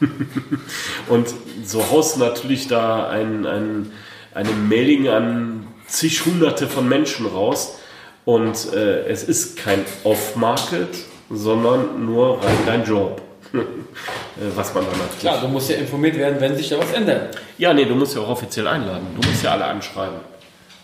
und 1.08 1.28
so 1.64 1.88
haust 1.92 2.18
natürlich 2.18 2.66
da 2.66 3.08
ein, 3.08 3.46
ein, 3.46 3.92
eine 4.34 4.50
Mailing 4.50 5.06
an 5.06 5.68
zig 5.86 6.26
Hunderte 6.26 6.66
von 6.66 6.88
Menschen 6.88 7.24
raus 7.26 7.78
und 8.24 8.72
äh, 8.72 9.06
es 9.06 9.22
ist 9.22 9.56
kein 9.56 9.84
Off-Market, 10.02 10.88
sondern 11.30 12.04
nur 12.04 12.42
rein 12.42 12.58
dein 12.66 12.84
Job. 12.84 13.23
Äh, 13.54 14.56
was 14.56 14.74
man 14.74 14.84
dann 14.84 14.98
natürlich. 14.98 15.20
Klar, 15.20 15.40
du 15.40 15.48
musst 15.48 15.70
ja 15.70 15.76
informiert 15.76 16.16
werden, 16.16 16.40
wenn 16.40 16.56
sich 16.56 16.68
da 16.68 16.78
was 16.78 16.92
ändert. 16.92 17.36
Ja, 17.58 17.72
nee, 17.72 17.84
du 17.84 17.94
musst 17.94 18.14
ja 18.14 18.22
auch 18.22 18.28
offiziell 18.28 18.66
einladen. 18.66 19.06
Du 19.20 19.26
musst 19.26 19.42
ja 19.44 19.52
alle 19.52 19.64
anschreiben. 19.64 20.16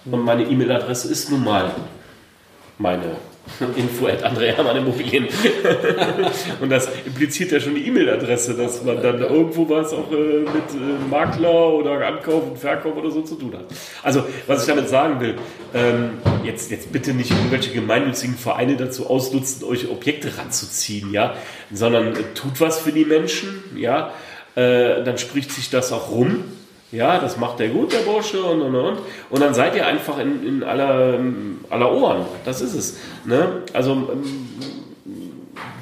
Und 0.05 0.25
meine 0.25 0.45
E-Mail-Adresse 0.45 1.09
ist 1.09 1.31
nun 1.31 1.45
mal 1.45 1.71
meine 2.79 3.17
info 3.77 4.07
at 4.07 4.23
Andrea 4.23 4.55
Immobilien. 4.77 5.29
und 6.61 6.71
das 6.71 6.89
impliziert 7.05 7.53
ja 7.53 7.61
schon 7.61 7.75
die 7.75 7.87
E-Mail-Adresse, 7.87 8.55
dass 8.55 8.83
man 8.83 9.03
dann 9.03 9.21
irgendwo 9.21 9.69
was 9.69 9.93
auch 9.93 10.11
äh, 10.11 10.41
mit 10.41 10.55
äh, 10.75 11.09
Makler 11.11 11.73
oder 11.73 12.07
Ankauf 12.07 12.51
und 12.51 12.59
Verkauf 12.59 12.97
oder 12.97 13.11
so 13.11 13.23
zu 13.23 13.37
tun 13.37 13.53
hat. 13.55 13.65
Also, 14.03 14.25
was 14.47 14.63
ich 14.63 14.69
damit 14.69 14.89
sagen 14.89 15.21
will, 15.21 15.37
ähm, 15.75 16.19
jetzt, 16.45 16.71
jetzt 16.71 16.93
bitte 16.93 17.13
nicht 17.13 17.31
irgendwelche 17.31 17.73
gemeinnützigen 17.73 18.37
Vereine 18.37 18.77
dazu 18.77 19.09
ausnutzen, 19.09 19.65
euch 19.65 19.89
Objekte 19.89 20.37
ranzuziehen, 20.39 21.13
ja, 21.13 21.35
sondern 21.73 22.17
äh, 22.17 22.23
tut 22.35 22.61
was 22.61 22.81
für 22.81 22.93
die 22.93 23.05
Menschen, 23.05 23.63
ja, 23.77 24.13
äh, 24.55 25.03
dann 25.05 25.19
spricht 25.19 25.53
sich 25.53 25.71
das 25.71 25.93
auch 25.93 26.11
rum 26.11 26.45
ja, 26.93 27.19
das 27.21 27.37
macht 27.37 27.61
der 27.61 27.69
gut, 27.69 27.93
der 27.93 28.01
Bursche 28.01 28.43
und 28.43 28.63
und 28.63 28.75
und. 28.75 28.99
Und 29.31 29.41
dann 29.41 29.55
seid 29.55 29.77
ihr 29.77 29.87
einfach 29.87 30.19
in, 30.19 30.47
in 30.47 30.63
aller, 30.65 31.21
aller 31.69 31.93
Ohren. 31.93 32.25
Das 32.45 32.61
ist 32.61 32.75
es. 32.75 32.99
Ne? 33.25 33.63
Also, 33.73 33.93
ähm, 33.93 34.49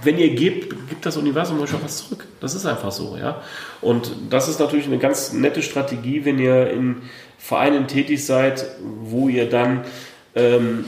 wenn 0.03 0.19
ihr 0.19 0.35
gebt, 0.35 0.89
gibt 0.89 1.07
das 1.07 1.17
Universum 1.17 1.61
euch 1.61 1.75
auch 1.75 1.83
was 1.83 2.09
zurück. 2.09 2.27
Das 2.41 2.55
ist 2.55 2.67
einfach 2.67 2.93
so, 2.93 3.17
ja. 3.21 3.43
Und 3.81 4.13
das 4.31 4.49
ist 4.49 4.61
natürlich 4.61 4.87
eine 4.87 4.99
ganz 4.99 5.33
nette 5.33 5.63
Strategie, 5.63 6.25
wenn 6.25 6.39
ihr 6.39 6.71
in 6.71 7.03
Vereinen 7.39 7.89
tätig 7.89 8.25
seid, 8.25 8.67
wo 9.03 9.29
ihr 9.29 9.49
dann 9.49 9.85
ähm, 10.35 10.85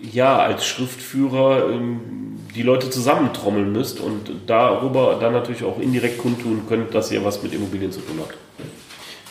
ja 0.00 0.38
als 0.38 0.66
Schriftführer 0.66 1.70
ähm, 1.70 2.38
die 2.54 2.62
Leute 2.62 2.90
zusammentrommeln 2.90 3.72
müsst 3.72 4.00
und 4.00 4.30
darüber 4.46 5.18
dann 5.20 5.32
natürlich 5.32 5.64
auch 5.64 5.80
indirekt 5.80 6.18
kundtun 6.18 6.62
könnt, 6.68 6.94
dass 6.94 7.10
ihr 7.10 7.24
was 7.24 7.42
mit 7.42 7.52
Immobilien 7.52 7.90
zu 7.90 8.00
tun 8.00 8.20
habt. 8.20 8.36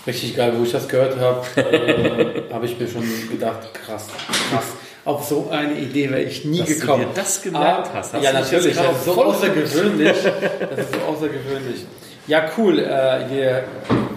Richtig 0.06 0.36
geil, 0.36 0.54
wo 0.58 0.64
ich 0.64 0.72
das 0.72 0.88
gehört 0.88 1.18
habe, 1.18 1.46
äh, 1.56 2.44
habe 2.54 2.66
ich 2.66 2.78
mir 2.78 2.88
schon 2.88 3.04
gedacht, 3.32 3.74
krass, 3.74 4.08
krass. 4.52 4.66
Auf 5.06 5.26
so 5.26 5.50
eine 5.50 5.74
Idee 5.74 6.10
wäre 6.10 6.22
ich 6.24 6.46
nie 6.46 6.60
Dass 6.60 6.68
gekommen. 6.68 7.04
Du 7.04 7.10
dir 7.10 7.16
das 7.16 7.42
gemerkt 7.42 7.88
ah, 7.88 7.96
hast. 7.96 8.14
hast 8.14 8.24
ja, 8.24 8.32
natürlich. 8.34 8.76
Das 8.76 8.98
ist 8.98 9.06
so 9.06 9.24
außergewöhnlich. 9.24 10.12
das 10.70 10.80
ist 10.80 10.94
so 10.94 11.00
außergewöhnlich. 11.12 11.86
Ja, 12.28 12.50
cool. 12.58 12.80
Äh, 12.80 13.30
wir 13.30 13.64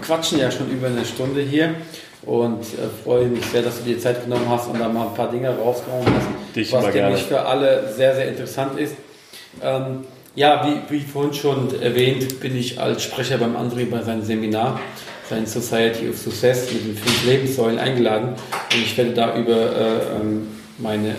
quatschen 0.02 0.38
ja 0.38 0.50
schon 0.50 0.70
über 0.70 0.86
eine 0.86 1.04
Stunde 1.04 1.40
hier 1.40 1.74
und 2.22 2.62
äh, 2.62 3.04
freue 3.04 3.26
mich 3.26 3.46
sehr, 3.46 3.62
dass 3.62 3.78
du 3.78 3.84
dir 3.84 3.98
Zeit 3.98 4.22
genommen 4.22 4.48
hast 4.48 4.68
und 4.68 4.78
da 4.80 4.88
mal 4.88 5.08
ein 5.08 5.14
paar 5.14 5.30
Dinge 5.30 5.56
rausgehauen 5.56 6.06
hast, 6.06 6.56
Dich 6.56 6.72
was 6.72 6.92
nämlich 6.92 7.22
für 7.22 7.40
alle 7.40 7.92
sehr, 7.92 8.14
sehr 8.14 8.28
interessant 8.28 8.78
ist. 8.78 8.94
Ähm, 9.62 10.04
ja, 10.34 10.66
wie, 10.66 10.94
wie 10.94 11.00
vorhin 11.00 11.32
schon 11.32 11.80
erwähnt, 11.80 12.40
bin 12.40 12.56
ich 12.56 12.78
als 12.78 13.02
Sprecher 13.02 13.38
beim 13.38 13.56
André 13.56 13.88
bei 13.90 14.02
seinem 14.02 14.22
Seminar 14.22 14.80
sein 15.28 15.46
Society 15.46 16.08
of 16.08 16.16
Success 16.16 16.72
mit 16.72 16.84
den 16.84 16.96
fünf 16.96 17.26
Lebenssäulen 17.26 17.78
eingeladen 17.78 18.28
und 18.30 18.82
ich 18.82 18.96
werde 18.96 19.12
da 19.12 19.36
über 19.36 19.54
äh, 19.54 20.20
ähm, 20.20 20.46
meine 20.78 21.16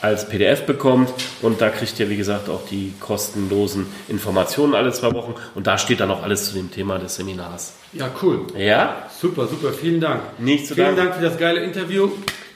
als 0.00 0.28
PDF 0.28 0.64
bekommt 0.64 1.12
und 1.42 1.60
da 1.60 1.70
kriegt 1.70 1.98
ihr, 1.98 2.08
wie 2.08 2.16
gesagt, 2.16 2.48
auch 2.48 2.66
die 2.70 2.92
kostenlosen 3.00 3.86
Informationen 4.08 4.74
alle 4.74 4.92
zwei 4.92 5.12
Wochen 5.12 5.34
und 5.54 5.66
da 5.66 5.78
steht 5.78 6.00
dann 6.00 6.10
auch 6.10 6.22
alles 6.22 6.48
zu 6.48 6.54
dem 6.54 6.70
Thema 6.70 6.98
des 6.98 7.16
Seminars. 7.16 7.74
Ja, 7.92 8.10
cool. 8.22 8.46
Ja? 8.56 9.08
Super, 9.20 9.46
super, 9.46 9.72
vielen 9.72 10.00
Dank. 10.00 10.20
Nicht 10.38 10.66
zu 10.66 10.74
Vielen 10.74 10.96
Dank 10.96 11.14
für 11.14 11.22
das 11.22 11.36
geile 11.38 11.60
Interview. 11.60 12.10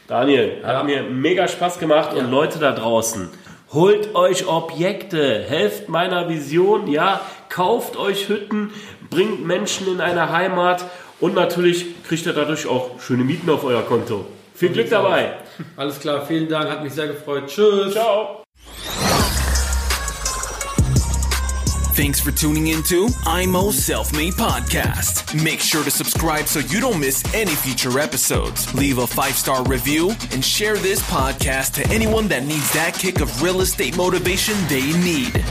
Daniel, 0.06 0.58
ja. 0.62 0.68
hat 0.68 0.86
mir 0.86 1.02
mega 1.02 1.48
Spaß 1.48 1.78
gemacht 1.78 2.10
ja. 2.14 2.22
und 2.22 2.30
Leute 2.30 2.58
da 2.58 2.72
draußen, 2.72 3.28
holt 3.72 4.14
euch 4.14 4.46
Objekte, 4.46 5.42
helft 5.42 5.88
meiner 5.88 6.28
Vision, 6.28 6.86
ja, 6.86 7.20
kauft 7.48 7.96
euch 7.96 8.28
Hütten, 8.28 8.70
bringt 9.10 9.44
Menschen 9.44 9.88
in 9.88 10.00
eine 10.00 10.30
Heimat 10.30 10.84
und 11.18 11.34
natürlich 11.34 12.02
kriegt 12.04 12.26
ihr 12.26 12.32
dadurch 12.32 12.66
auch 12.66 13.00
schöne 13.00 13.24
Mieten 13.24 13.50
auf 13.50 13.64
euer 13.64 13.82
Konto. 13.82 14.26
Viel 14.54 14.70
Glück 14.70 14.90
dabei. 14.90 15.32
Alles 15.76 15.98
klar, 15.98 16.26
vielen 16.26 16.48
Dank, 16.48 16.70
hat 16.70 16.82
mich 16.82 16.92
sehr 16.92 17.08
gefreut. 17.08 17.46
Tschüss. 17.48 17.92
Ciao. 17.92 18.42
Thanks 21.94 22.20
for 22.20 22.30
tuning 22.32 22.68
into 22.68 23.08
IMO 23.26 23.70
Self 23.70 24.12
Made 24.14 24.32
Podcast. 24.32 25.34
Make 25.44 25.60
sure 25.60 25.84
to 25.84 25.90
subscribe 25.90 26.46
so 26.46 26.60
you 26.60 26.80
don't 26.80 26.98
miss 26.98 27.22
any 27.34 27.54
future 27.54 27.98
episodes. 27.98 28.72
Leave 28.74 28.96
a 28.96 29.06
five 29.06 29.34
star 29.34 29.62
review 29.64 30.10
and 30.32 30.42
share 30.42 30.76
this 30.76 31.02
podcast 31.02 31.74
to 31.74 31.86
anyone 31.92 32.28
that 32.28 32.44
needs 32.44 32.72
that 32.72 32.94
kick 32.94 33.20
of 33.20 33.42
real 33.42 33.60
estate 33.60 33.94
motivation 33.94 34.54
they 34.68 34.90
need. 35.04 35.44